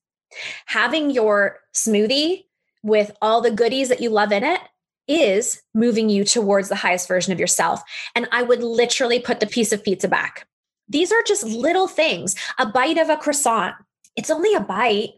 Having 0.67 1.11
your 1.11 1.59
smoothie 1.73 2.43
with 2.83 3.11
all 3.21 3.41
the 3.41 3.51
goodies 3.51 3.89
that 3.89 4.01
you 4.01 4.09
love 4.09 4.31
in 4.31 4.43
it 4.43 4.61
is 5.07 5.61
moving 5.73 6.09
you 6.09 6.23
towards 6.23 6.69
the 6.69 6.75
highest 6.75 7.07
version 7.07 7.33
of 7.33 7.39
yourself. 7.39 7.81
And 8.15 8.27
I 8.31 8.43
would 8.43 8.63
literally 8.63 9.19
put 9.19 9.39
the 9.39 9.47
piece 9.47 9.71
of 9.71 9.83
pizza 9.83 10.07
back. 10.07 10.47
These 10.89 11.11
are 11.11 11.23
just 11.25 11.43
little 11.43 11.87
things. 11.87 12.35
A 12.57 12.65
bite 12.65 12.97
of 12.97 13.09
a 13.09 13.17
croissant, 13.17 13.75
it's 14.15 14.29
only 14.29 14.53
a 14.53 14.59
bite, 14.59 15.11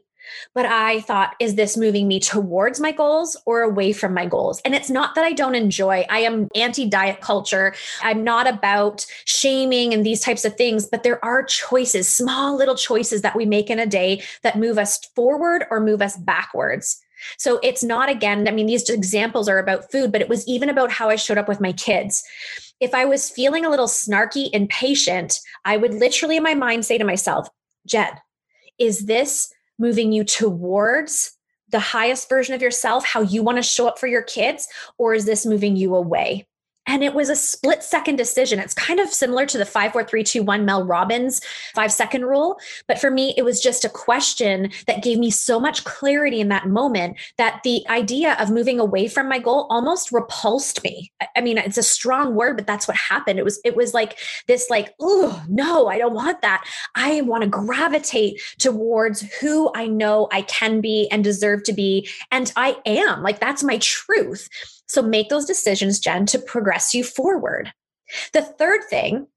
but 0.53 0.65
I 0.65 1.01
thought, 1.01 1.35
is 1.39 1.55
this 1.55 1.77
moving 1.77 2.07
me 2.07 2.19
towards 2.19 2.79
my 2.79 2.91
goals 2.91 3.37
or 3.45 3.61
away 3.61 3.93
from 3.93 4.13
my 4.13 4.25
goals? 4.25 4.61
And 4.65 4.75
it's 4.75 4.89
not 4.89 5.15
that 5.15 5.25
I 5.25 5.33
don't 5.33 5.55
enjoy, 5.55 6.05
I 6.09 6.19
am 6.19 6.47
anti 6.55 6.87
diet 6.87 7.21
culture. 7.21 7.73
I'm 8.01 8.23
not 8.23 8.47
about 8.47 9.05
shaming 9.25 9.93
and 9.93 10.05
these 10.05 10.21
types 10.21 10.45
of 10.45 10.55
things, 10.55 10.85
but 10.85 11.03
there 11.03 11.23
are 11.23 11.43
choices, 11.43 12.07
small 12.07 12.55
little 12.55 12.75
choices 12.75 13.21
that 13.21 13.35
we 13.35 13.45
make 13.45 13.69
in 13.69 13.79
a 13.79 13.85
day 13.85 14.21
that 14.43 14.57
move 14.57 14.77
us 14.77 14.99
forward 15.15 15.65
or 15.69 15.79
move 15.79 16.01
us 16.01 16.17
backwards. 16.17 17.01
So 17.37 17.59
it's 17.63 17.83
not, 17.83 18.09
again, 18.09 18.47
I 18.47 18.51
mean, 18.51 18.67
these 18.67 18.89
examples 18.89 19.49
are 19.49 19.59
about 19.59 19.91
food, 19.91 20.11
but 20.11 20.21
it 20.21 20.29
was 20.29 20.47
even 20.47 20.69
about 20.69 20.91
how 20.91 21.09
I 21.09 21.15
showed 21.15 21.37
up 21.37 21.47
with 21.47 21.59
my 21.59 21.73
kids. 21.73 22.23
If 22.79 22.93
I 22.93 23.03
was 23.03 23.29
feeling 23.29 23.65
a 23.65 23.69
little 23.69 23.87
snarky, 23.87 24.49
and 24.53 24.69
impatient, 24.69 25.39
I 25.65 25.77
would 25.77 25.93
literally 25.93 26.37
in 26.37 26.43
my 26.43 26.53
mind 26.53 26.85
say 26.85 26.97
to 26.97 27.03
myself, 27.03 27.49
Jen, 27.85 28.11
is 28.77 29.05
this 29.05 29.51
moving 29.77 30.11
you 30.11 30.23
towards 30.23 31.35
the 31.69 31.79
highest 31.79 32.29
version 32.29 32.55
of 32.55 32.61
yourself, 32.61 33.05
how 33.05 33.21
you 33.21 33.43
want 33.43 33.57
to 33.57 33.63
show 33.63 33.87
up 33.87 33.99
for 33.99 34.07
your 34.07 34.21
kids? 34.21 34.67
Or 34.97 35.13
is 35.13 35.25
this 35.25 35.45
moving 35.45 35.75
you 35.75 35.95
away? 35.95 36.47
And 36.87 37.03
it 37.03 37.13
was 37.13 37.29
a 37.29 37.35
split 37.35 37.83
second 37.83 38.15
decision. 38.15 38.57
It's 38.57 38.73
kind 38.73 38.99
of 38.99 39.09
similar 39.09 39.45
to 39.45 39.59
the 39.59 39.65
five, 39.65 39.91
four, 39.91 40.03
three, 40.03 40.23
two, 40.23 40.41
one 40.41 40.65
Mel 40.65 40.83
Robbins 40.83 41.39
five 41.75 41.91
second 41.91 42.25
rule. 42.25 42.59
But 42.87 42.99
for 42.99 43.11
me, 43.11 43.35
it 43.37 43.43
was 43.43 43.61
just 43.61 43.85
a 43.85 43.89
question 43.89 44.71
that 44.87 45.03
gave 45.03 45.19
me 45.19 45.29
so 45.29 45.59
much 45.59 45.83
clarity 45.83 46.39
in 46.39 46.47
that 46.49 46.67
moment 46.67 47.17
that 47.37 47.61
the 47.63 47.87
idea 47.89 48.35
of 48.39 48.49
moving 48.49 48.79
away 48.79 49.07
from 49.07 49.29
my 49.29 49.37
goal 49.37 49.67
almost 49.69 50.11
repulsed 50.11 50.83
me. 50.83 51.11
I 51.35 51.41
mean, 51.41 51.59
it's 51.59 51.77
a 51.77 51.83
strong 51.83 52.33
word, 52.33 52.57
but 52.57 52.65
that's 52.65 52.87
what 52.87 52.97
happened. 52.97 53.37
It 53.37 53.45
was, 53.45 53.59
it 53.63 53.75
was 53.75 53.93
like 53.93 54.17
this, 54.47 54.67
like, 54.71 54.95
oh 54.99 55.43
no, 55.47 55.87
I 55.87 55.99
don't 55.99 56.15
want 56.15 56.41
that. 56.41 56.65
I 56.95 57.21
want 57.21 57.43
to 57.43 57.49
gravitate 57.49 58.41
towards 58.57 59.21
who 59.35 59.71
I 59.75 59.85
know 59.85 60.27
I 60.31 60.41
can 60.41 60.81
be 60.81 61.07
and 61.11 61.23
deserve 61.23 61.63
to 61.65 61.73
be. 61.73 62.09
And 62.31 62.51
I 62.55 62.77
am 62.85 63.21
like, 63.21 63.39
that's 63.39 63.63
my 63.63 63.77
truth. 63.77 64.49
So 64.89 65.01
make 65.01 65.29
those 65.29 65.45
decisions, 65.45 65.99
Jen, 65.99 66.25
to 66.27 66.39
progress 66.39 66.93
you 66.93 67.03
forward. 67.03 67.71
The 68.33 68.41
third 68.41 68.81
thing 68.89 69.27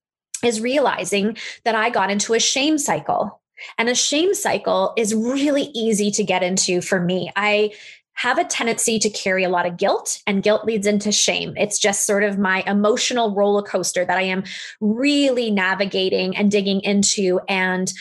is 0.44 0.60
realizing 0.60 1.36
that 1.64 1.74
I 1.74 1.90
got 1.90 2.10
into 2.10 2.34
a 2.34 2.40
shame 2.40 2.78
cycle. 2.78 3.40
And 3.78 3.88
a 3.88 3.94
shame 3.94 4.34
cycle 4.34 4.92
is 4.96 5.14
really 5.14 5.70
easy 5.74 6.10
to 6.12 6.24
get 6.24 6.42
into 6.42 6.80
for 6.80 6.98
me. 6.98 7.30
I 7.36 7.72
have 8.14 8.38
a 8.38 8.44
tendency 8.44 8.98
to 8.98 9.10
carry 9.10 9.44
a 9.44 9.48
lot 9.48 9.66
of 9.66 9.76
guilt, 9.76 10.20
and 10.26 10.42
guilt 10.42 10.64
leads 10.64 10.86
into 10.86 11.12
shame. 11.12 11.54
It's 11.56 11.78
just 11.78 12.06
sort 12.06 12.24
of 12.24 12.38
my 12.38 12.62
emotional 12.66 13.34
roller 13.34 13.62
coaster 13.62 14.04
that 14.04 14.18
I 14.18 14.22
am 14.22 14.44
really 14.80 15.50
navigating 15.50 16.36
and 16.36 16.50
digging 16.50 16.80
into 16.82 17.40
and 17.48 17.92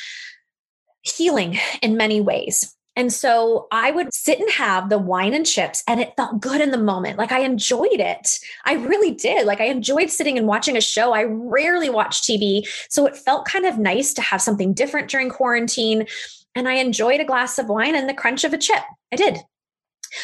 healing 1.02 1.60
in 1.82 1.96
many 1.96 2.22
ways. 2.22 2.76
And 3.02 3.12
so 3.12 3.66
I 3.72 3.90
would 3.90 4.14
sit 4.14 4.40
and 4.40 4.52
have 4.52 4.90
the 4.90 5.00
wine 5.00 5.34
and 5.34 5.44
chips, 5.44 5.82
and 5.88 6.00
it 6.00 6.14
felt 6.16 6.40
good 6.40 6.62
in 6.62 6.70
the 6.70 6.78
moment. 6.78 7.18
Like 7.18 7.32
I 7.32 7.40
enjoyed 7.40 8.00
it. 8.00 8.38
I 8.66 8.74
really 8.74 9.10
did. 9.10 9.48
Like 9.48 9.60
I 9.60 9.66
enjoyed 9.66 10.12
sitting 10.12 10.38
and 10.38 10.46
watching 10.46 10.78
a 10.78 10.82
show. 10.82 11.12
I 11.12 11.24
rarely 11.24 11.90
watch 11.90 12.22
TV. 12.22 12.62
So 12.92 13.08
it 13.08 13.18
felt 13.18 13.48
kind 13.48 13.66
of 13.66 13.80
nice 13.80 14.14
to 14.14 14.22
have 14.22 14.40
something 14.40 14.76
different 14.76 15.10
during 15.10 15.32
quarantine. 15.32 16.06
And 16.54 16.70
I 16.70 16.74
enjoyed 16.74 17.20
a 17.20 17.26
glass 17.26 17.58
of 17.58 17.70
wine 17.70 17.96
and 17.96 18.08
the 18.08 18.14
crunch 18.14 18.44
of 18.44 18.54
a 18.54 18.60
chip. 18.60 18.84
I 19.12 19.16
did. 19.16 19.40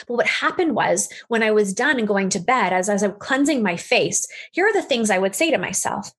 But 0.07 0.13
what 0.13 0.27
happened 0.27 0.75
was 0.75 1.10
when 1.29 1.41
I 1.41 1.50
was 1.50 1.74
done 1.74 1.98
and 1.98 2.07
going 2.07 2.29
to 2.29 2.39
bed, 2.39 2.74
as, 2.74 2.89
as 2.89 3.01
I 3.01 3.07
was 3.07 3.17
cleansing 3.19 3.63
my 3.63 3.75
face, 3.75 4.27
here 4.51 4.67
are 4.67 4.74
the 4.74 4.84
things 4.84 5.10
I 5.10 5.17
would 5.17 5.34
say 5.34 5.50
to 5.50 5.57
myself 5.57 6.12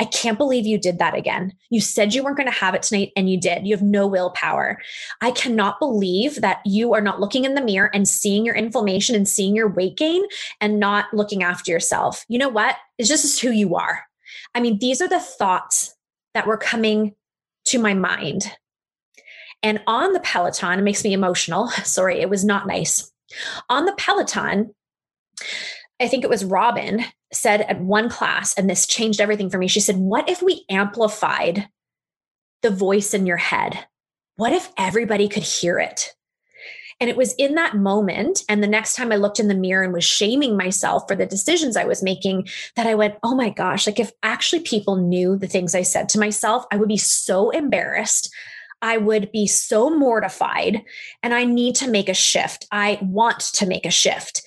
I 0.00 0.04
can't 0.04 0.38
believe 0.38 0.66
you 0.66 0.78
did 0.78 0.98
that 0.98 1.14
again. 1.14 1.52
You 1.70 1.80
said 1.80 2.14
you 2.14 2.22
weren't 2.22 2.36
going 2.36 2.50
to 2.50 2.58
have 2.58 2.74
it 2.74 2.82
tonight 2.82 3.12
and 3.16 3.30
you 3.30 3.38
did. 3.38 3.66
You 3.66 3.74
have 3.74 3.82
no 3.82 4.06
willpower. 4.06 4.80
I 5.20 5.30
cannot 5.30 5.78
believe 5.78 6.40
that 6.40 6.60
you 6.64 6.94
are 6.94 7.00
not 7.00 7.20
looking 7.20 7.44
in 7.44 7.54
the 7.54 7.62
mirror 7.62 7.90
and 7.94 8.08
seeing 8.08 8.44
your 8.44 8.54
inflammation 8.54 9.14
and 9.14 9.28
seeing 9.28 9.54
your 9.54 9.68
weight 9.68 9.96
gain 9.96 10.22
and 10.60 10.80
not 10.80 11.12
looking 11.12 11.42
after 11.42 11.70
yourself. 11.70 12.24
You 12.28 12.38
know 12.38 12.48
what? 12.48 12.76
It's 12.98 13.08
just 13.08 13.40
who 13.40 13.50
you 13.50 13.76
are. 13.76 14.04
I 14.54 14.60
mean, 14.60 14.78
these 14.78 15.00
are 15.00 15.08
the 15.08 15.20
thoughts 15.20 15.94
that 16.34 16.46
were 16.46 16.56
coming 16.56 17.14
to 17.66 17.78
my 17.78 17.94
mind. 17.94 18.50
And 19.62 19.82
on 19.86 20.12
the 20.12 20.20
Peloton, 20.20 20.78
it 20.78 20.82
makes 20.82 21.04
me 21.04 21.12
emotional. 21.12 21.68
Sorry, 21.84 22.20
it 22.20 22.28
was 22.28 22.44
not 22.44 22.66
nice. 22.66 23.10
On 23.68 23.86
the 23.86 23.94
Peloton, 23.96 24.74
I 26.00 26.08
think 26.08 26.24
it 26.24 26.30
was 26.30 26.44
Robin 26.44 27.04
said 27.32 27.62
at 27.62 27.80
one 27.80 28.08
class, 28.08 28.54
and 28.54 28.68
this 28.68 28.86
changed 28.86 29.20
everything 29.20 29.50
for 29.50 29.58
me. 29.58 29.68
She 29.68 29.80
said, 29.80 29.96
What 29.96 30.28
if 30.28 30.42
we 30.42 30.64
amplified 30.70 31.68
the 32.62 32.70
voice 32.70 33.14
in 33.14 33.26
your 33.26 33.36
head? 33.36 33.86
What 34.36 34.52
if 34.52 34.72
everybody 34.76 35.28
could 35.28 35.42
hear 35.42 35.78
it? 35.78 36.14
And 37.00 37.10
it 37.10 37.16
was 37.16 37.34
in 37.34 37.54
that 37.56 37.76
moment. 37.76 38.42
And 38.48 38.62
the 38.62 38.68
next 38.68 38.94
time 38.94 39.12
I 39.12 39.16
looked 39.16 39.40
in 39.40 39.48
the 39.48 39.54
mirror 39.54 39.82
and 39.82 39.92
was 39.92 40.04
shaming 40.04 40.56
myself 40.56 41.04
for 41.08 41.16
the 41.16 41.26
decisions 41.26 41.76
I 41.76 41.84
was 41.84 42.02
making, 42.02 42.48
that 42.76 42.86
I 42.86 42.94
went, 42.94 43.16
oh 43.22 43.34
my 43.34 43.50
gosh, 43.50 43.86
like 43.86 43.98
if 43.98 44.12
actually 44.22 44.62
people 44.62 44.96
knew 44.96 45.36
the 45.36 45.48
things 45.48 45.74
I 45.74 45.82
said 45.82 46.08
to 46.10 46.20
myself, 46.20 46.64
I 46.70 46.76
would 46.76 46.88
be 46.88 46.96
so 46.96 47.50
embarrassed. 47.50 48.32
I 48.80 48.96
would 48.96 49.32
be 49.32 49.46
so 49.46 49.90
mortified. 49.90 50.82
And 51.22 51.34
I 51.34 51.44
need 51.44 51.74
to 51.76 51.90
make 51.90 52.08
a 52.08 52.14
shift. 52.14 52.66
I 52.70 52.98
want 53.02 53.40
to 53.40 53.66
make 53.66 53.86
a 53.86 53.90
shift. 53.90 54.42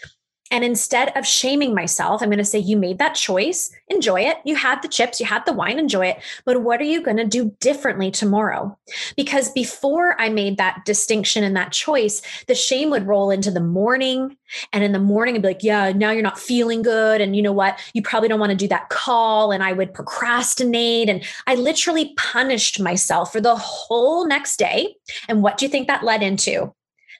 And 0.52 0.64
instead 0.64 1.16
of 1.18 1.26
shaming 1.26 1.74
myself, 1.74 2.22
I'm 2.22 2.30
going 2.30 2.38
to 2.38 2.46
say, 2.46 2.60
You 2.60 2.78
made 2.78 3.00
that 3.00 3.16
choice. 3.16 3.72
Enjoy 3.90 4.22
it. 4.22 4.38
You 4.46 4.56
had 4.56 4.82
the 4.82 4.88
chips, 4.88 5.20
you 5.20 5.26
had 5.26 5.46
the 5.46 5.54
wine, 5.54 5.80
enjoy 5.80 6.08
it. 6.08 6.20
But 6.46 6.62
what 6.62 6.80
are 6.80 6.86
you 6.86 7.02
going 7.02 7.18
to 7.18 7.26
do 7.26 7.56
differently 7.60 8.12
tomorrow? 8.12 8.78
Because 9.16 9.52
before 9.52 10.20
I 10.20 10.30
made 10.30 10.58
that 10.58 10.86
distinction 10.86 11.44
and 11.44 11.56
that 11.56 11.72
choice, 11.72 12.22
the 12.48 12.56
shame 12.56 12.90
would 12.90 13.08
roll 13.08 13.30
into 13.30 13.52
the 13.52 13.62
morning. 13.62 14.38
And 14.72 14.84
in 14.84 14.92
the 14.92 15.00
morning, 15.00 15.36
I'd 15.36 15.42
be 15.42 15.50
like, 15.50 15.64
Yeah, 15.64 15.92
now 15.92 16.12
you're 16.12 16.24
not 16.24 16.40
feeling 16.40 16.82
good. 16.82 17.22
And 17.22 17.36
you 17.36 17.42
know 17.42 17.54
what? 17.54 17.80
You 17.94 18.02
probably 18.02 18.30
don't 18.30 18.40
want 18.40 18.52
to 18.52 18.58
do 18.58 18.68
that 18.70 18.90
call. 18.90 19.52
And 19.52 19.64
I 19.64 19.74
would 19.74 19.94
procrastinate. 19.94 21.10
And 21.10 21.24
I 21.46 21.56
literally 21.56 22.14
punished 22.18 22.80
myself 22.80 23.32
for 23.32 23.42
the 23.42 23.56
whole 23.56 24.28
next 24.28 24.58
day. 24.58 24.96
And 25.28 25.42
what 25.42 25.58
do 25.58 25.66
you 25.66 25.70
think 25.70 25.88
that 25.88 26.04
led 26.04 26.24
into? 26.24 26.74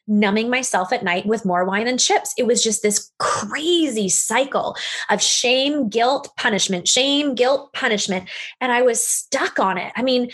Numbing 0.08 0.50
myself 0.50 0.94
at 0.94 1.04
night 1.04 1.26
with 1.26 1.46
more 1.46 1.66
wine 1.66 1.88
and 1.88 2.00
chips. 2.00 2.34
It 2.38 2.46
was 2.46 2.64
just 2.64 2.82
this 2.82 3.12
crazy 3.20 4.10
cycle 4.10 4.76
of 5.10 5.22
shame, 5.22 5.90
guilt, 5.90 6.30
punishment, 6.38 6.88
shame, 6.88 7.36
guilt, 7.36 7.74
punishment. 7.74 8.30
And 8.62 8.72
I 8.72 8.82
was 8.82 9.06
stuck 9.06 9.60
on 9.60 9.78
it. 9.78 9.92
I 9.96 10.02
mean, 10.02 10.32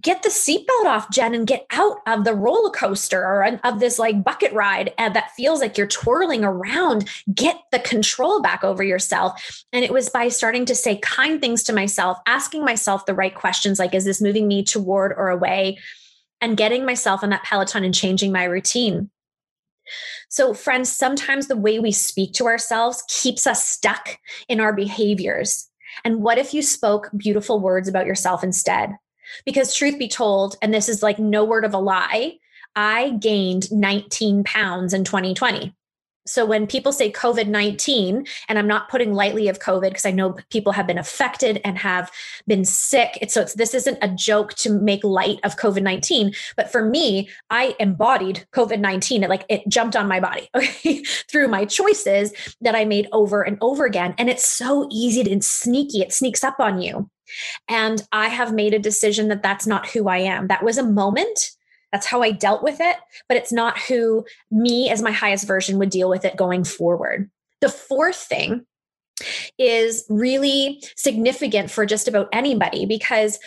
get 0.00 0.22
the 0.22 0.28
seatbelt 0.28 0.84
off, 0.84 1.10
Jen, 1.10 1.34
and 1.34 1.46
get 1.46 1.66
out 1.70 1.98
of 2.06 2.24
the 2.24 2.34
roller 2.34 2.70
coaster 2.70 3.22
or 3.22 3.58
of 3.64 3.80
this 3.80 3.98
like 3.98 4.22
bucket 4.22 4.52
ride 4.52 4.92
uh, 4.98 5.08
that 5.10 5.30
feels 5.32 5.60
like 5.60 5.78
you're 5.78 5.86
twirling 5.86 6.44
around. 6.44 7.08
Get 7.34 7.56
the 7.72 7.78
control 7.78 8.42
back 8.42 8.64
over 8.64 8.82
yourself. 8.82 9.64
And 9.72 9.84
it 9.84 9.92
was 9.92 10.10
by 10.10 10.28
starting 10.28 10.66
to 10.66 10.74
say 10.74 10.98
kind 10.98 11.40
things 11.40 11.62
to 11.64 11.72
myself, 11.72 12.18
asking 12.26 12.64
myself 12.64 13.06
the 13.06 13.14
right 13.14 13.34
questions 13.34 13.78
like, 13.78 13.94
is 13.94 14.04
this 14.04 14.20
moving 14.20 14.46
me 14.46 14.62
toward 14.62 15.12
or 15.12 15.28
away? 15.28 15.78
And 16.40 16.56
getting 16.56 16.84
myself 16.84 17.22
on 17.22 17.30
that 17.30 17.44
Peloton 17.44 17.84
and 17.84 17.94
changing 17.94 18.32
my 18.32 18.44
routine. 18.44 19.10
So, 20.28 20.52
friends, 20.52 20.92
sometimes 20.92 21.46
the 21.46 21.56
way 21.56 21.78
we 21.78 21.92
speak 21.92 22.34
to 22.34 22.46
ourselves 22.46 23.02
keeps 23.08 23.46
us 23.46 23.66
stuck 23.66 24.18
in 24.48 24.60
our 24.60 24.72
behaviors. 24.72 25.68
And 26.04 26.22
what 26.22 26.38
if 26.38 26.52
you 26.52 26.62
spoke 26.62 27.10
beautiful 27.16 27.60
words 27.60 27.88
about 27.88 28.06
yourself 28.06 28.44
instead? 28.44 28.90
Because, 29.44 29.74
truth 29.74 29.98
be 29.98 30.08
told, 30.08 30.56
and 30.60 30.72
this 30.72 30.88
is 30.88 31.02
like 31.02 31.18
no 31.18 31.44
word 31.44 31.64
of 31.64 31.74
a 31.74 31.78
lie, 31.78 32.34
I 32.76 33.10
gained 33.20 33.72
19 33.72 34.44
pounds 34.44 34.92
in 34.92 35.04
2020. 35.04 35.74
So 36.28 36.44
when 36.44 36.66
people 36.66 36.92
say 36.92 37.10
COVID 37.10 37.48
19, 37.48 38.26
and 38.48 38.58
I'm 38.58 38.66
not 38.66 38.88
putting 38.88 39.12
lightly 39.12 39.48
of 39.48 39.58
COVID 39.58 39.90
because 39.90 40.06
I 40.06 40.10
know 40.10 40.36
people 40.50 40.72
have 40.72 40.86
been 40.86 40.98
affected 40.98 41.60
and 41.64 41.78
have 41.78 42.10
been 42.46 42.64
sick. 42.64 43.18
It's, 43.20 43.34
so 43.34 43.42
it's, 43.42 43.54
this 43.54 43.74
isn't 43.74 43.98
a 44.02 44.08
joke 44.08 44.54
to 44.54 44.70
make 44.70 45.02
light 45.04 45.40
of 45.44 45.56
COVID 45.56 45.82
19. 45.82 46.32
But 46.56 46.70
for 46.70 46.84
me, 46.84 47.28
I 47.50 47.74
embodied 47.78 48.46
COVID 48.52 48.80
19. 48.80 49.24
It 49.24 49.30
like 49.30 49.44
it 49.48 49.68
jumped 49.68 49.96
on 49.96 50.08
my 50.08 50.20
body 50.20 50.48
okay, 50.54 51.02
through 51.30 51.48
my 51.48 51.64
choices 51.64 52.32
that 52.60 52.74
I 52.74 52.84
made 52.84 53.08
over 53.12 53.42
and 53.42 53.58
over 53.60 53.84
again. 53.84 54.14
And 54.18 54.28
it's 54.28 54.46
so 54.46 54.88
easy 54.90 55.18
and 55.30 55.44
sneaky, 55.44 56.00
it 56.00 56.12
sneaks 56.12 56.44
up 56.44 56.60
on 56.60 56.80
you. 56.80 57.10
And 57.68 58.02
I 58.12 58.28
have 58.28 58.54
made 58.54 58.74
a 58.74 58.78
decision 58.78 59.28
that 59.28 59.42
that's 59.42 59.66
not 59.66 59.88
who 59.88 60.08
I 60.08 60.18
am. 60.18 60.46
That 60.46 60.62
was 60.62 60.78
a 60.78 60.82
moment 60.82 61.50
that's 61.92 62.06
how 62.06 62.22
I 62.22 62.30
dealt 62.30 62.62
with 62.62 62.78
it, 62.80 62.96
but 63.28 63.36
it's 63.36 63.52
not 63.52 63.78
who 63.78 64.24
me 64.50 64.90
as 64.90 65.02
my 65.02 65.12
highest 65.12 65.46
version 65.46 65.78
would 65.78 65.90
deal 65.90 66.08
with 66.08 66.24
it 66.24 66.36
going 66.36 66.64
forward. 66.64 67.30
The 67.60 67.68
fourth 67.68 68.16
thing 68.16 68.66
is 69.58 70.04
really 70.08 70.82
significant 70.96 71.70
for 71.70 71.86
just 71.86 72.08
about 72.08 72.28
anybody 72.32 72.86
because 72.86 73.38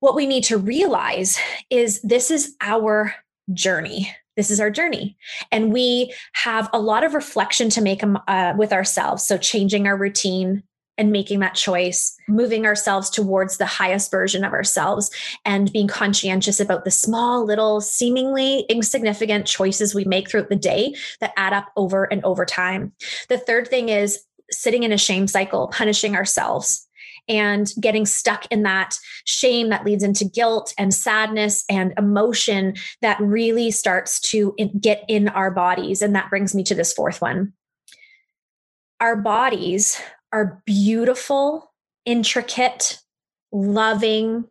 what 0.00 0.16
we 0.16 0.26
need 0.26 0.44
to 0.44 0.58
realize 0.58 1.38
is 1.70 2.00
this 2.02 2.30
is 2.30 2.56
our 2.60 3.14
journey. 3.52 4.12
This 4.36 4.50
is 4.50 4.58
our 4.58 4.70
journey. 4.70 5.16
And 5.52 5.72
we 5.72 6.12
have 6.32 6.68
a 6.72 6.80
lot 6.80 7.04
of 7.04 7.14
reflection 7.14 7.68
to 7.70 7.82
make 7.82 8.02
um, 8.02 8.18
uh, 8.26 8.54
with 8.56 8.72
ourselves. 8.72 9.26
So, 9.26 9.36
changing 9.36 9.86
our 9.86 9.96
routine, 9.96 10.62
and 11.02 11.10
making 11.10 11.40
that 11.40 11.56
choice, 11.56 12.16
moving 12.28 12.64
ourselves 12.64 13.10
towards 13.10 13.56
the 13.56 13.66
highest 13.66 14.08
version 14.08 14.44
of 14.44 14.52
ourselves 14.52 15.10
and 15.44 15.72
being 15.72 15.88
conscientious 15.88 16.60
about 16.60 16.84
the 16.84 16.92
small, 16.92 17.44
little, 17.44 17.80
seemingly 17.80 18.60
insignificant 18.68 19.44
choices 19.44 19.96
we 19.96 20.04
make 20.04 20.30
throughout 20.30 20.48
the 20.48 20.54
day 20.54 20.94
that 21.18 21.32
add 21.36 21.52
up 21.52 21.72
over 21.76 22.04
and 22.04 22.24
over 22.24 22.44
time. 22.46 22.92
The 23.28 23.36
third 23.36 23.66
thing 23.66 23.88
is 23.88 24.22
sitting 24.52 24.84
in 24.84 24.92
a 24.92 24.96
shame 24.96 25.26
cycle, 25.26 25.66
punishing 25.66 26.14
ourselves 26.14 26.86
and 27.26 27.72
getting 27.80 28.06
stuck 28.06 28.46
in 28.52 28.62
that 28.62 28.96
shame 29.24 29.70
that 29.70 29.84
leads 29.84 30.04
into 30.04 30.24
guilt 30.24 30.72
and 30.78 30.94
sadness 30.94 31.64
and 31.68 31.94
emotion 31.98 32.74
that 33.00 33.20
really 33.20 33.72
starts 33.72 34.20
to 34.20 34.54
get 34.78 35.04
in 35.08 35.28
our 35.30 35.50
bodies. 35.50 36.00
And 36.00 36.14
that 36.14 36.30
brings 36.30 36.54
me 36.54 36.62
to 36.62 36.76
this 36.76 36.92
fourth 36.92 37.20
one. 37.20 37.54
Our 39.00 39.16
bodies 39.16 40.00
are 40.32 40.62
beautiful, 40.64 41.72
intricate, 42.04 42.98
loving, 43.52 44.44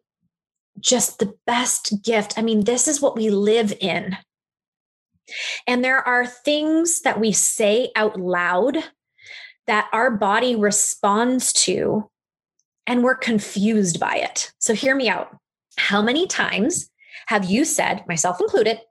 just 0.80 1.20
the 1.20 1.34
best 1.46 2.04
gift. 2.04 2.38
I 2.38 2.42
mean, 2.42 2.64
this 2.64 2.88
is 2.88 3.02
what 3.02 3.16
we 3.16 3.30
live 3.30 3.74
in. 3.80 4.18
And 5.68 5.84
there 5.84 6.00
are 6.00 6.26
things 6.26 7.02
that 7.02 7.20
we 7.20 7.32
say 7.32 7.92
out 7.96 8.20
loud 8.20 8.78
that 9.68 9.90
our 9.94 10.12
body 10.12 10.56
responds 10.56 11.54
to, 11.54 12.10
and 12.88 13.04
we're 13.04 13.16
confused 13.16 14.00
by 14.00 14.16
it. 14.18 14.52
So, 14.60 14.74
hear 14.74 14.96
me 14.96 15.08
out. 15.08 15.38
How 15.78 16.02
many 16.02 16.28
times 16.28 16.90
have 17.28 17.46
you 17.46 17.64
said, 17.64 18.04
myself 18.08 18.42
included, 18.42 18.82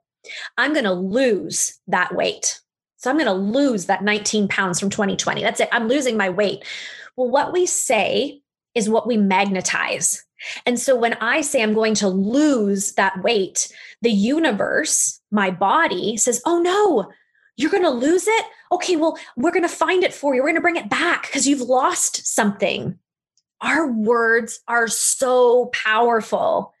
I'm 0.57 0.73
going 0.73 0.85
to 0.85 0.93
lose 0.93 1.79
that 1.87 2.15
weight? 2.15 2.59
So 3.01 3.09
I'm 3.09 3.17
going 3.17 3.25
to 3.25 3.33
lose 3.33 3.87
that 3.87 4.03
19 4.03 4.47
pounds 4.47 4.79
from 4.79 4.91
2020. 4.91 5.41
That's 5.41 5.59
it. 5.59 5.69
I'm 5.71 5.87
losing 5.87 6.17
my 6.17 6.29
weight. 6.29 6.63
Well, 7.15 7.29
what 7.29 7.51
we 7.51 7.65
say 7.65 8.41
is 8.75 8.89
what 8.89 9.07
we 9.07 9.17
magnetize. 9.17 10.23
And 10.67 10.79
so 10.79 10.95
when 10.95 11.15
I 11.15 11.41
say 11.41 11.63
I'm 11.63 11.73
going 11.73 11.95
to 11.95 12.07
lose 12.07 12.93
that 12.93 13.23
weight, 13.23 13.71
the 14.03 14.11
universe, 14.11 15.19
my 15.31 15.49
body 15.49 16.15
says, 16.15 16.43
Oh 16.45 16.61
no, 16.61 17.11
you're 17.57 17.71
going 17.71 17.83
to 17.83 17.89
lose 17.89 18.27
it? 18.27 18.45
Okay, 18.71 18.95
well, 18.97 19.17
we're 19.35 19.51
going 19.51 19.63
to 19.63 19.67
find 19.69 20.03
it 20.03 20.13
for 20.13 20.35
you. 20.35 20.41
We're 20.41 20.49
going 20.49 20.55
to 20.55 20.61
bring 20.61 20.77
it 20.77 20.89
back 20.89 21.23
because 21.23 21.47
you've 21.47 21.61
lost 21.61 22.27
something. 22.27 22.99
Our 23.61 23.91
words 23.91 24.59
are 24.67 24.87
so 24.87 25.67
powerful. 25.73 26.73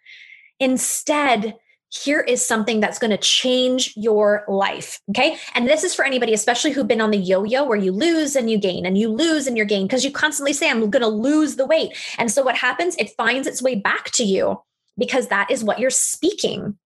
Instead, 0.59 1.55
here 1.91 2.21
is 2.21 2.45
something 2.45 2.79
that's 2.79 2.97
going 2.97 3.11
to 3.11 3.17
change 3.17 3.93
your 3.97 4.45
life. 4.47 5.01
Okay. 5.09 5.37
And 5.55 5.67
this 5.67 5.83
is 5.83 5.93
for 5.93 6.05
anybody, 6.05 6.33
especially 6.33 6.71
who've 6.71 6.87
been 6.87 7.01
on 7.01 7.11
the 7.11 7.17
yo 7.17 7.43
yo 7.43 7.65
where 7.65 7.77
you 7.77 7.91
lose 7.91 8.35
and 8.35 8.49
you 8.49 8.57
gain 8.57 8.85
and 8.85 8.97
you 8.97 9.09
lose 9.09 9.45
and 9.45 9.57
you 9.57 9.65
gain 9.65 9.87
because 9.87 10.05
you 10.05 10.11
constantly 10.11 10.53
say, 10.53 10.69
I'm 10.69 10.89
going 10.89 11.01
to 11.01 11.07
lose 11.07 11.57
the 11.57 11.65
weight. 11.65 11.95
And 12.17 12.31
so 12.31 12.43
what 12.43 12.55
happens? 12.55 12.95
It 12.95 13.11
finds 13.17 13.45
its 13.45 13.61
way 13.61 13.75
back 13.75 14.11
to 14.11 14.23
you 14.23 14.61
because 14.97 15.27
that 15.27 15.51
is 15.51 15.63
what 15.63 15.79
you're 15.79 15.89
speaking. 15.89 16.77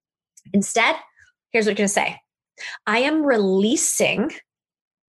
Instead, 0.54 0.96
here's 1.52 1.65
what 1.65 1.72
you're 1.72 1.76
going 1.76 1.88
to 1.88 1.94
say 1.94 2.20
I 2.88 3.00
am 3.00 3.24
releasing 3.24 4.32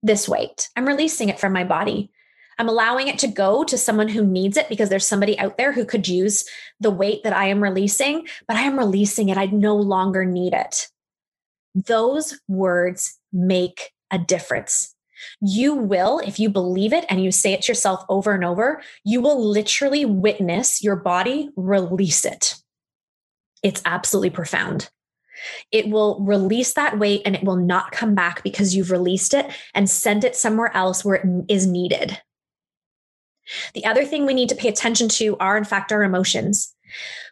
this 0.02 0.28
weight, 0.28 0.68
I'm 0.76 0.86
releasing 0.86 1.30
it 1.30 1.40
from 1.40 1.54
my 1.54 1.64
body. 1.64 2.10
I'm 2.58 2.68
allowing 2.68 3.08
it 3.08 3.18
to 3.20 3.28
go 3.28 3.64
to 3.64 3.76
someone 3.76 4.08
who 4.08 4.24
needs 4.24 4.56
it 4.56 4.68
because 4.68 4.88
there's 4.88 5.06
somebody 5.06 5.38
out 5.38 5.58
there 5.58 5.72
who 5.72 5.84
could 5.84 6.08
use 6.08 6.44
the 6.80 6.90
weight 6.90 7.22
that 7.24 7.34
I 7.34 7.46
am 7.46 7.62
releasing, 7.62 8.26
but 8.48 8.56
I 8.56 8.62
am 8.62 8.78
releasing 8.78 9.28
it. 9.28 9.36
I 9.36 9.46
no 9.46 9.76
longer 9.76 10.24
need 10.24 10.54
it. 10.54 10.88
Those 11.74 12.38
words 12.48 13.18
make 13.32 13.92
a 14.10 14.18
difference. 14.18 14.94
You 15.40 15.74
will, 15.74 16.18
if 16.20 16.38
you 16.38 16.48
believe 16.48 16.92
it 16.92 17.04
and 17.08 17.22
you 17.22 17.30
say 17.30 17.52
it 17.52 17.62
to 17.62 17.72
yourself 17.72 18.04
over 18.08 18.32
and 18.32 18.44
over, 18.44 18.82
you 19.04 19.20
will 19.20 19.42
literally 19.42 20.04
witness 20.04 20.82
your 20.82 20.96
body 20.96 21.50
release 21.56 22.24
it. 22.24 22.54
It's 23.62 23.82
absolutely 23.84 24.30
profound. 24.30 24.90
It 25.70 25.88
will 25.88 26.20
release 26.20 26.72
that 26.74 26.98
weight 26.98 27.22
and 27.26 27.34
it 27.34 27.44
will 27.44 27.56
not 27.56 27.92
come 27.92 28.14
back 28.14 28.42
because 28.42 28.74
you've 28.74 28.90
released 28.90 29.34
it 29.34 29.50
and 29.74 29.88
send 29.88 30.24
it 30.24 30.36
somewhere 30.36 30.74
else 30.74 31.04
where 31.04 31.16
it 31.16 31.26
is 31.48 31.66
needed. 31.66 32.20
The 33.74 33.84
other 33.84 34.04
thing 34.04 34.26
we 34.26 34.34
need 34.34 34.48
to 34.50 34.56
pay 34.56 34.68
attention 34.68 35.08
to 35.10 35.36
are, 35.38 35.56
in 35.56 35.64
fact, 35.64 35.92
our 35.92 36.02
emotions. 36.02 36.74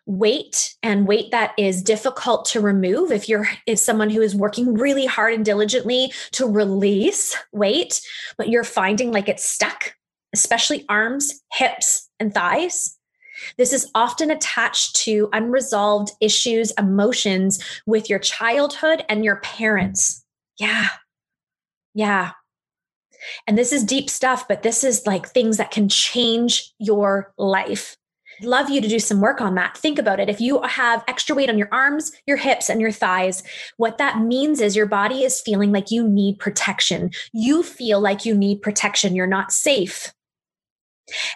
Weight 0.06 0.74
and 0.82 1.06
weight 1.06 1.30
that 1.30 1.52
is 1.56 1.82
difficult 1.82 2.44
to 2.46 2.60
remove 2.60 3.10
if 3.10 3.28
you're 3.28 3.48
if 3.66 3.78
someone 3.78 4.10
who 4.10 4.20
is 4.20 4.34
working 4.34 4.74
really 4.74 5.06
hard 5.06 5.32
and 5.32 5.44
diligently 5.44 6.12
to 6.32 6.46
release 6.46 7.36
weight, 7.52 8.00
but 8.36 8.48
you're 8.48 8.64
finding 8.64 9.12
like 9.12 9.28
it's 9.28 9.44
stuck, 9.44 9.94
especially 10.34 10.84
arms, 10.88 11.40
hips, 11.52 12.10
and 12.20 12.34
thighs. 12.34 12.98
This 13.56 13.72
is 13.72 13.90
often 13.94 14.30
attached 14.30 14.96
to 14.96 15.28
unresolved 15.32 16.12
issues, 16.20 16.72
emotions 16.72 17.62
with 17.86 18.10
your 18.10 18.18
childhood 18.18 19.04
and 19.08 19.24
your 19.24 19.36
parents. 19.36 20.24
Yeah. 20.58 20.88
Yeah. 21.94 22.32
And 23.46 23.58
this 23.58 23.72
is 23.72 23.84
deep 23.84 24.08
stuff, 24.08 24.46
but 24.48 24.62
this 24.62 24.84
is 24.84 25.06
like 25.06 25.28
things 25.28 25.56
that 25.56 25.70
can 25.70 25.88
change 25.88 26.72
your 26.78 27.32
life. 27.38 27.96
Love 28.42 28.70
you 28.70 28.80
to 28.80 28.88
do 28.88 28.98
some 28.98 29.20
work 29.20 29.40
on 29.40 29.54
that. 29.54 29.76
Think 29.76 29.98
about 29.98 30.18
it. 30.18 30.28
If 30.28 30.40
you 30.40 30.60
have 30.62 31.04
extra 31.06 31.36
weight 31.36 31.48
on 31.48 31.58
your 31.58 31.68
arms, 31.70 32.12
your 32.26 32.36
hips, 32.36 32.68
and 32.68 32.80
your 32.80 32.90
thighs, 32.90 33.42
what 33.76 33.98
that 33.98 34.20
means 34.20 34.60
is 34.60 34.74
your 34.74 34.86
body 34.86 35.22
is 35.22 35.40
feeling 35.40 35.72
like 35.72 35.90
you 35.90 36.06
need 36.06 36.38
protection. 36.38 37.10
You 37.32 37.62
feel 37.62 38.00
like 38.00 38.24
you 38.24 38.36
need 38.36 38.62
protection. 38.62 39.14
You're 39.14 39.26
not 39.26 39.52
safe. 39.52 40.12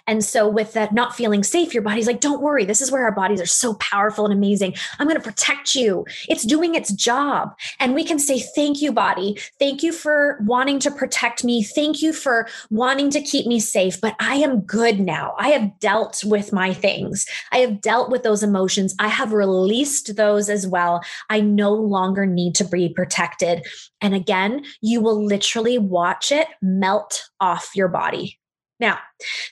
And 0.07 0.23
so, 0.23 0.47
with 0.47 0.73
that 0.73 0.93
not 0.93 1.15
feeling 1.15 1.43
safe, 1.43 1.73
your 1.73 1.83
body's 1.83 2.07
like, 2.07 2.19
don't 2.19 2.41
worry. 2.41 2.65
This 2.65 2.81
is 2.81 2.91
where 2.91 3.03
our 3.03 3.11
bodies 3.11 3.41
are 3.41 3.45
so 3.45 3.75
powerful 3.75 4.25
and 4.25 4.33
amazing. 4.33 4.73
I'm 4.97 5.07
going 5.07 5.17
to 5.17 5.23
protect 5.23 5.75
you. 5.75 6.05
It's 6.27 6.45
doing 6.45 6.75
its 6.75 6.91
job. 6.91 7.53
And 7.79 7.93
we 7.93 8.03
can 8.03 8.19
say, 8.19 8.39
thank 8.39 8.81
you, 8.81 8.91
body. 8.91 9.39
Thank 9.59 9.83
you 9.83 9.91
for 9.91 10.39
wanting 10.45 10.79
to 10.79 10.91
protect 10.91 11.43
me. 11.43 11.63
Thank 11.63 12.01
you 12.01 12.13
for 12.13 12.47
wanting 12.69 13.11
to 13.11 13.21
keep 13.21 13.45
me 13.45 13.59
safe. 13.59 14.01
But 14.01 14.15
I 14.19 14.35
am 14.35 14.61
good 14.61 14.99
now. 14.99 15.35
I 15.37 15.49
have 15.49 15.79
dealt 15.79 16.23
with 16.23 16.51
my 16.51 16.73
things. 16.73 17.25
I 17.51 17.59
have 17.59 17.81
dealt 17.81 18.09
with 18.09 18.23
those 18.23 18.43
emotions. 18.43 18.95
I 18.99 19.07
have 19.07 19.33
released 19.33 20.15
those 20.15 20.49
as 20.49 20.65
well. 20.65 21.03
I 21.29 21.41
no 21.41 21.73
longer 21.73 22.25
need 22.25 22.55
to 22.55 22.65
be 22.65 22.89
protected. 22.89 23.65
And 24.01 24.15
again, 24.15 24.63
you 24.81 25.01
will 25.01 25.23
literally 25.23 25.77
watch 25.77 26.31
it 26.31 26.47
melt 26.61 27.29
off 27.39 27.71
your 27.75 27.87
body. 27.87 28.38
Now, 28.79 28.97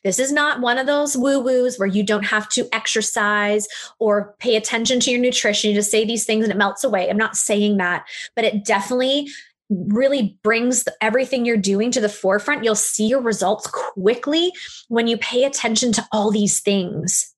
this 0.04 0.20
is 0.20 0.32
not 0.32 0.62
one 0.62 0.78
of 0.78 0.88
those 0.88 1.18
woo 1.18 1.40
woos 1.40 1.78
where 1.78 1.88
you 1.88 2.04
don't 2.04 2.26
have 2.26 2.48
to 2.50 2.68
exercise 2.72 3.68
or 4.00 4.36
pay 4.40 4.56
attention 4.56 5.00
to 5.02 5.12
your 5.12 5.20
nutrition. 5.20 5.70
You 5.70 5.76
just 5.76 5.92
say 5.92 6.06
these 6.06 6.26
things 6.26 6.44
and 6.44 6.52
it 6.52 6.58
melts 6.58 6.84
away. 6.84 7.10
I'm 7.10 7.18
not 7.18 7.36
saying 7.36 7.78
that, 7.78 8.06
but 8.36 8.46
it 8.46 8.64
definitely 8.64 9.28
really 9.70 10.40
brings 10.44 10.88
everything 11.02 11.46
you're 11.46 11.58
doing 11.58 11.92
to 11.92 12.00
the 12.00 12.08
forefront. 12.08 12.64
You'll 12.64 12.76
see 12.76 13.08
your 13.08 13.22
results 13.22 13.68
quickly 13.68 14.54
when 14.88 15.08
you 15.08 15.18
pay 15.18 15.44
attention 15.44 15.92
to 15.94 16.08
all 16.12 16.32
these 16.32 16.62
things. 16.62 17.34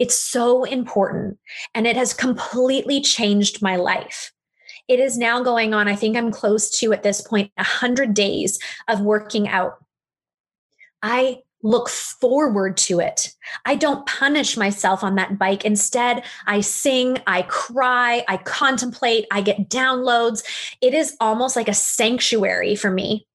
It's 0.00 0.18
so 0.18 0.64
important 0.64 1.38
and 1.74 1.86
it 1.86 1.96
has 1.96 2.12
completely 2.14 3.00
changed 3.00 3.62
my 3.62 3.76
life. 3.76 4.32
It 4.88 5.00
is 5.00 5.18
now 5.18 5.42
going 5.42 5.74
on, 5.74 5.86
I 5.86 5.94
think 5.94 6.16
I'm 6.16 6.32
close 6.32 6.70
to 6.80 6.92
at 6.92 7.02
this 7.02 7.20
point, 7.20 7.52
100 7.56 8.14
days 8.14 8.58
of 8.88 9.00
working 9.02 9.46
out 9.46 9.84
I 11.02 11.38
look 11.62 11.88
forward 11.88 12.76
to 12.76 13.00
it. 13.00 13.34
I 13.64 13.74
don't 13.74 14.06
punish 14.06 14.56
myself 14.56 15.02
on 15.02 15.16
that 15.16 15.38
bike. 15.38 15.64
Instead, 15.64 16.24
I 16.46 16.60
sing, 16.60 17.18
I 17.26 17.42
cry, 17.42 18.24
I 18.28 18.36
contemplate, 18.36 19.26
I 19.32 19.40
get 19.40 19.68
downloads. 19.68 20.44
It 20.80 20.94
is 20.94 21.16
almost 21.20 21.56
like 21.56 21.68
a 21.68 21.74
sanctuary 21.74 22.76
for 22.76 22.90
me. 22.90 23.26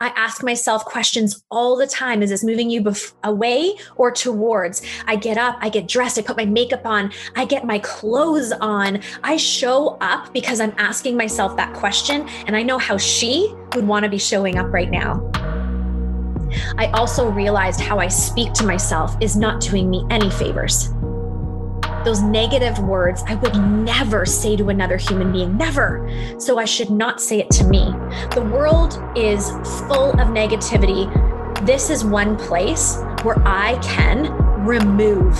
I 0.00 0.08
ask 0.10 0.44
myself 0.44 0.84
questions 0.84 1.44
all 1.50 1.76
the 1.76 1.86
time. 1.86 2.22
Is 2.22 2.30
this 2.30 2.44
moving 2.44 2.70
you 2.70 2.82
bef- 2.82 3.14
away 3.24 3.74
or 3.96 4.12
towards? 4.12 4.80
I 5.08 5.16
get 5.16 5.36
up, 5.36 5.58
I 5.60 5.70
get 5.70 5.88
dressed, 5.88 6.18
I 6.18 6.22
put 6.22 6.36
my 6.36 6.44
makeup 6.44 6.86
on, 6.86 7.10
I 7.34 7.44
get 7.44 7.66
my 7.66 7.80
clothes 7.80 8.52
on. 8.52 9.00
I 9.24 9.36
show 9.36 9.98
up 10.00 10.32
because 10.32 10.60
I'm 10.60 10.74
asking 10.78 11.16
myself 11.16 11.56
that 11.56 11.74
question. 11.74 12.28
And 12.46 12.56
I 12.56 12.62
know 12.62 12.78
how 12.78 12.96
she 12.96 13.52
would 13.74 13.88
want 13.88 14.04
to 14.04 14.08
be 14.08 14.18
showing 14.18 14.56
up 14.56 14.72
right 14.72 14.90
now. 14.90 15.32
I 16.76 16.86
also 16.94 17.30
realized 17.30 17.80
how 17.80 17.98
I 17.98 18.08
speak 18.08 18.52
to 18.54 18.66
myself 18.66 19.16
is 19.20 19.36
not 19.36 19.60
doing 19.60 19.90
me 19.90 20.04
any 20.10 20.30
favors. 20.30 20.90
Those 22.04 22.22
negative 22.22 22.78
words 22.78 23.22
I 23.26 23.34
would 23.34 23.54
never 23.56 24.24
say 24.24 24.56
to 24.56 24.68
another 24.68 24.96
human 24.96 25.32
being, 25.32 25.56
never. 25.56 26.08
So 26.38 26.58
I 26.58 26.64
should 26.64 26.90
not 26.90 27.20
say 27.20 27.40
it 27.40 27.50
to 27.50 27.64
me. 27.64 27.92
The 28.34 28.48
world 28.52 29.02
is 29.16 29.50
full 29.88 30.12
of 30.12 30.28
negativity. 30.28 31.06
This 31.66 31.90
is 31.90 32.04
one 32.04 32.36
place 32.36 32.98
where 33.22 33.36
I 33.46 33.78
can 33.82 34.32
remove 34.64 35.34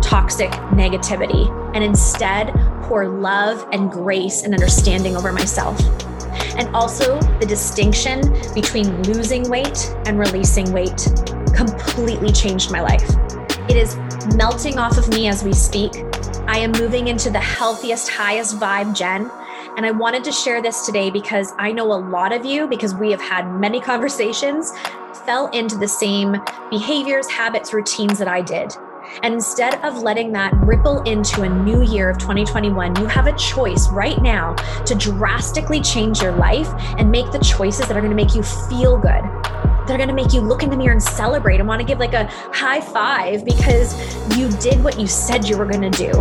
toxic 0.00 0.50
negativity 0.72 1.48
and 1.74 1.84
instead 1.84 2.52
pour 2.82 3.06
love 3.06 3.66
and 3.72 3.90
grace 3.90 4.42
and 4.42 4.54
understanding 4.54 5.16
over 5.16 5.32
myself 5.32 5.78
and 6.56 6.68
also 6.74 7.20
the 7.40 7.46
distinction 7.46 8.20
between 8.54 9.02
losing 9.04 9.48
weight 9.48 9.94
and 10.06 10.18
releasing 10.18 10.72
weight 10.72 11.08
completely 11.54 12.32
changed 12.32 12.70
my 12.70 12.80
life. 12.80 13.08
It 13.68 13.76
is 13.76 13.96
melting 14.36 14.78
off 14.78 14.96
of 14.96 15.08
me 15.08 15.28
as 15.28 15.42
we 15.44 15.52
speak. 15.52 15.92
I 16.46 16.58
am 16.58 16.72
moving 16.72 17.08
into 17.08 17.30
the 17.30 17.40
healthiest, 17.40 18.08
highest 18.08 18.58
vibe, 18.58 18.94
Jen. 18.94 19.30
And 19.76 19.84
I 19.84 19.90
wanted 19.90 20.24
to 20.24 20.32
share 20.32 20.62
this 20.62 20.86
today 20.86 21.10
because 21.10 21.52
I 21.58 21.72
know 21.72 21.92
a 21.92 22.00
lot 22.00 22.32
of 22.32 22.44
you, 22.44 22.66
because 22.66 22.94
we 22.94 23.10
have 23.10 23.20
had 23.20 23.48
many 23.52 23.80
conversations, 23.92 24.72
fell 25.26 25.48
into 25.48 25.76
the 25.76 25.86
same 25.86 26.36
behaviors, 26.70 27.28
habits, 27.28 27.74
routines 27.74 28.18
that 28.18 28.28
I 28.28 28.40
did. 28.40 28.72
And 29.22 29.34
instead 29.34 29.82
of 29.84 30.02
letting 30.02 30.32
that 30.32 30.52
ripple 30.54 31.02
into 31.02 31.42
a 31.42 31.48
new 31.48 31.82
year 31.82 32.08
of 32.10 32.18
2021, 32.18 32.96
you 32.96 33.06
have 33.06 33.26
a 33.26 33.36
choice 33.36 33.88
right 33.90 34.20
now 34.22 34.54
to 34.86 34.94
drastically 34.94 35.80
change 35.80 36.20
your 36.20 36.32
life 36.32 36.68
and 36.98 37.10
make 37.10 37.30
the 37.32 37.38
choices 37.38 37.86
that 37.88 37.96
are 37.96 38.00
going 38.00 38.10
to 38.10 38.16
make 38.16 38.34
you 38.34 38.42
feel 38.42 38.96
good. 38.98 39.22
They're 39.86 39.96
going 39.96 40.08
to 40.08 40.14
make 40.14 40.32
you 40.32 40.40
look 40.40 40.62
in 40.62 40.70
the 40.70 40.76
mirror 40.76 40.92
and 40.92 41.02
celebrate 41.02 41.60
and 41.60 41.68
want 41.68 41.80
to 41.80 41.86
give 41.86 41.98
like 41.98 42.12
a 42.12 42.26
high 42.52 42.80
five 42.80 43.44
because 43.44 43.96
you 44.36 44.50
did 44.58 44.82
what 44.84 45.00
you 45.00 45.06
said 45.06 45.48
you 45.48 45.56
were 45.56 45.66
going 45.66 45.90
to 45.90 45.98
do. 45.98 46.12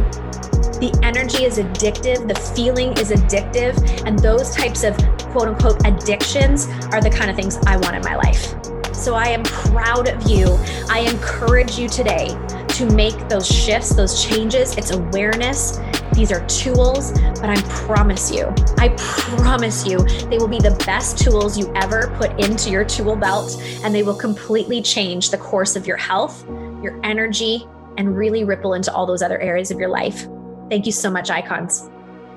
The 0.80 0.98
energy 1.04 1.44
is 1.44 1.58
addictive, 1.58 2.28
the 2.28 2.36
feeling 2.56 2.92
is 2.94 3.10
addictive, 3.10 4.06
and 4.06 4.18
those 4.20 4.56
types 4.56 4.84
of 4.84 4.96
quote 5.32 5.48
unquote 5.48 5.86
addictions 5.86 6.68
are 6.94 7.02
the 7.02 7.10
kind 7.10 7.30
of 7.30 7.36
things 7.36 7.58
I 7.66 7.78
want 7.78 7.96
in 7.96 8.04
my 8.04 8.16
life. 8.16 8.77
So 8.98 9.14
I 9.14 9.28
am 9.28 9.44
proud 9.44 10.10
of 10.10 10.30
you. 10.30 10.58
I 10.90 11.00
encourage 11.00 11.78
you 11.78 11.88
today 11.88 12.30
to 12.70 12.90
make 12.94 13.30
those 13.30 13.48
shifts, 13.48 13.96
those 13.96 14.24
changes. 14.24 14.76
It's 14.76 14.92
awareness. 14.92 15.80
These 16.14 16.32
are 16.32 16.46
tools, 16.48 17.12
but 17.12 17.46
I 17.46 17.62
promise 17.70 18.32
you, 18.32 18.52
I 18.80 18.90
promise 18.98 19.86
you, 19.86 20.00
they 20.30 20.40
will 20.40 20.48
be 20.48 20.58
the 20.58 20.76
best 20.86 21.20
tools 21.20 21.60
you 21.60 21.72
ever 21.76 22.12
put 22.18 22.38
into 22.44 22.72
your 22.72 22.84
tool 22.84 23.16
belt, 23.16 23.62
and 23.84 23.94
they 23.94 24.02
will 24.02 24.16
completely 24.16 24.82
change 24.82 25.30
the 25.30 25.38
course 25.38 25.76
of 25.76 25.86
your 25.86 25.98
health, 25.98 26.44
your 26.82 27.00
energy, 27.04 27.68
and 27.98 28.18
really 28.18 28.44
ripple 28.44 28.74
into 28.74 28.92
all 28.92 29.06
those 29.06 29.22
other 29.22 29.40
areas 29.40 29.70
of 29.70 29.80
your 29.80 29.90
life. 29.90 30.28
Thank 30.70 30.88
you 30.88 30.92
so 30.92 31.12
much, 31.12 31.30
icons. 31.30 31.88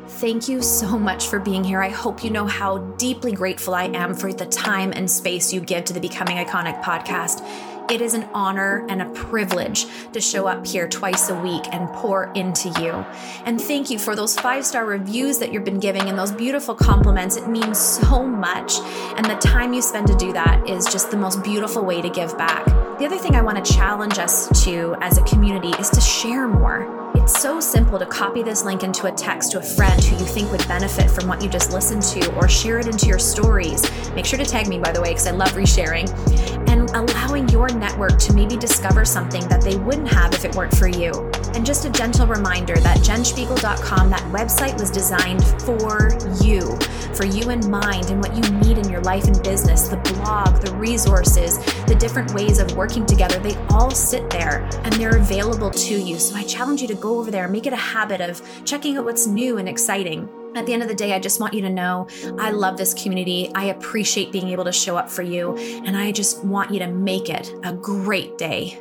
Thank 0.06 0.48
you 0.48 0.62
so 0.62 0.98
much 0.98 1.28
for 1.28 1.38
being 1.38 1.64
here. 1.64 1.82
I 1.82 1.88
hope 1.88 2.22
you 2.24 2.30
know 2.30 2.46
how 2.46 2.78
deeply 2.98 3.32
grateful 3.32 3.74
I 3.74 3.84
am 3.84 4.14
for 4.14 4.32
the 4.32 4.46
time 4.46 4.92
and 4.94 5.10
space 5.10 5.52
you 5.52 5.60
give 5.60 5.84
to 5.86 5.92
the 5.92 6.00
Becoming 6.00 6.36
Iconic 6.36 6.82
podcast. 6.82 7.40
It 7.90 8.00
is 8.00 8.14
an 8.14 8.28
honor 8.32 8.86
and 8.88 9.02
a 9.02 9.10
privilege 9.10 9.86
to 10.12 10.20
show 10.20 10.46
up 10.46 10.64
here 10.64 10.86
twice 10.86 11.28
a 11.28 11.34
week 11.34 11.64
and 11.72 11.88
pour 11.88 12.32
into 12.34 12.68
you. 12.80 13.04
And 13.44 13.60
thank 13.60 13.90
you 13.90 13.98
for 13.98 14.14
those 14.14 14.38
five 14.38 14.64
star 14.64 14.84
reviews 14.84 15.38
that 15.38 15.52
you've 15.52 15.64
been 15.64 15.80
giving 15.80 16.02
and 16.02 16.16
those 16.16 16.30
beautiful 16.30 16.74
compliments. 16.74 17.36
It 17.36 17.48
means 17.48 17.78
so 17.80 18.24
much. 18.24 18.74
And 19.16 19.26
the 19.26 19.34
time 19.36 19.72
you 19.72 19.82
spend 19.82 20.06
to 20.06 20.16
do 20.16 20.32
that 20.34 20.68
is 20.68 20.86
just 20.86 21.10
the 21.10 21.16
most 21.16 21.42
beautiful 21.42 21.84
way 21.84 22.00
to 22.00 22.08
give 22.08 22.38
back. 22.38 22.64
The 22.98 23.06
other 23.06 23.18
thing 23.18 23.34
I 23.34 23.42
want 23.42 23.64
to 23.64 23.72
challenge 23.72 24.18
us 24.18 24.64
to 24.64 24.94
as 25.00 25.18
a 25.18 25.22
community 25.24 25.70
is 25.80 25.90
to 25.90 26.00
share 26.00 26.46
more. 26.46 26.99
It's 27.22 27.38
so 27.38 27.60
simple 27.60 27.98
to 27.98 28.06
copy 28.06 28.42
this 28.42 28.64
link 28.64 28.82
into 28.82 29.06
a 29.06 29.12
text 29.12 29.52
to 29.52 29.58
a 29.58 29.62
friend 29.62 30.02
who 30.02 30.16
you 30.16 30.24
think 30.24 30.50
would 30.50 30.66
benefit 30.66 31.10
from 31.10 31.28
what 31.28 31.42
you 31.42 31.50
just 31.50 31.70
listened 31.70 32.02
to 32.02 32.34
or 32.36 32.48
share 32.48 32.78
it 32.78 32.86
into 32.86 33.06
your 33.06 33.18
stories. 33.18 33.82
Make 34.14 34.24
sure 34.24 34.38
to 34.38 34.44
tag 34.44 34.68
me, 34.68 34.78
by 34.78 34.90
the 34.90 35.02
way, 35.02 35.10
because 35.10 35.26
I 35.26 35.32
love 35.32 35.50
resharing. 35.50 36.08
And 36.68 36.88
allowing 36.90 37.48
your 37.50 37.68
network 37.68 38.18
to 38.20 38.32
maybe 38.32 38.56
discover 38.56 39.04
something 39.04 39.46
that 39.48 39.60
they 39.60 39.76
wouldn't 39.76 40.08
have 40.08 40.32
if 40.32 40.46
it 40.46 40.54
weren't 40.54 40.74
for 40.76 40.88
you. 40.88 41.29
And 41.54 41.66
just 41.66 41.84
a 41.84 41.90
gentle 41.90 42.26
reminder 42.26 42.76
that 42.76 42.98
jenszpigiel.com, 42.98 44.10
that 44.10 44.22
website 44.32 44.78
was 44.78 44.90
designed 44.90 45.44
for 45.62 46.08
you, 46.42 46.76
for 47.14 47.26
you 47.26 47.50
in 47.50 47.70
mind 47.70 48.10
and 48.10 48.22
what 48.22 48.34
you 48.34 48.42
need 48.60 48.78
in 48.78 48.88
your 48.88 49.00
life 49.02 49.24
and 49.24 49.42
business. 49.42 49.88
The 49.88 49.96
blog, 49.96 50.62
the 50.62 50.74
resources, 50.76 51.58
the 51.86 51.94
different 51.94 52.32
ways 52.32 52.58
of 52.58 52.76
working 52.76 53.04
together, 53.04 53.38
they 53.38 53.56
all 53.70 53.90
sit 53.90 54.30
there 54.30 54.68
and 54.84 54.92
they're 54.94 55.16
available 55.16 55.70
to 55.70 56.00
you. 56.00 56.18
So 56.18 56.36
I 56.36 56.44
challenge 56.44 56.82
you 56.82 56.88
to 56.88 56.94
go 56.94 57.18
over 57.18 57.30
there, 57.30 57.48
make 57.48 57.66
it 57.66 57.72
a 57.72 57.76
habit 57.76 58.20
of 58.20 58.40
checking 58.64 58.96
out 58.96 59.04
what's 59.04 59.26
new 59.26 59.58
and 59.58 59.68
exciting. 59.68 60.28
At 60.54 60.66
the 60.66 60.72
end 60.72 60.82
of 60.82 60.88
the 60.88 60.94
day, 60.94 61.14
I 61.14 61.20
just 61.20 61.40
want 61.40 61.54
you 61.54 61.62
to 61.62 61.70
know 61.70 62.08
I 62.38 62.50
love 62.50 62.76
this 62.76 62.92
community. 62.94 63.50
I 63.54 63.66
appreciate 63.66 64.32
being 64.32 64.48
able 64.48 64.64
to 64.64 64.72
show 64.72 64.96
up 64.96 65.08
for 65.08 65.22
you, 65.22 65.56
and 65.56 65.96
I 65.96 66.10
just 66.10 66.44
want 66.44 66.72
you 66.72 66.80
to 66.80 66.88
make 66.88 67.28
it 67.28 67.54
a 67.62 67.72
great 67.72 68.36
day. 68.36 68.80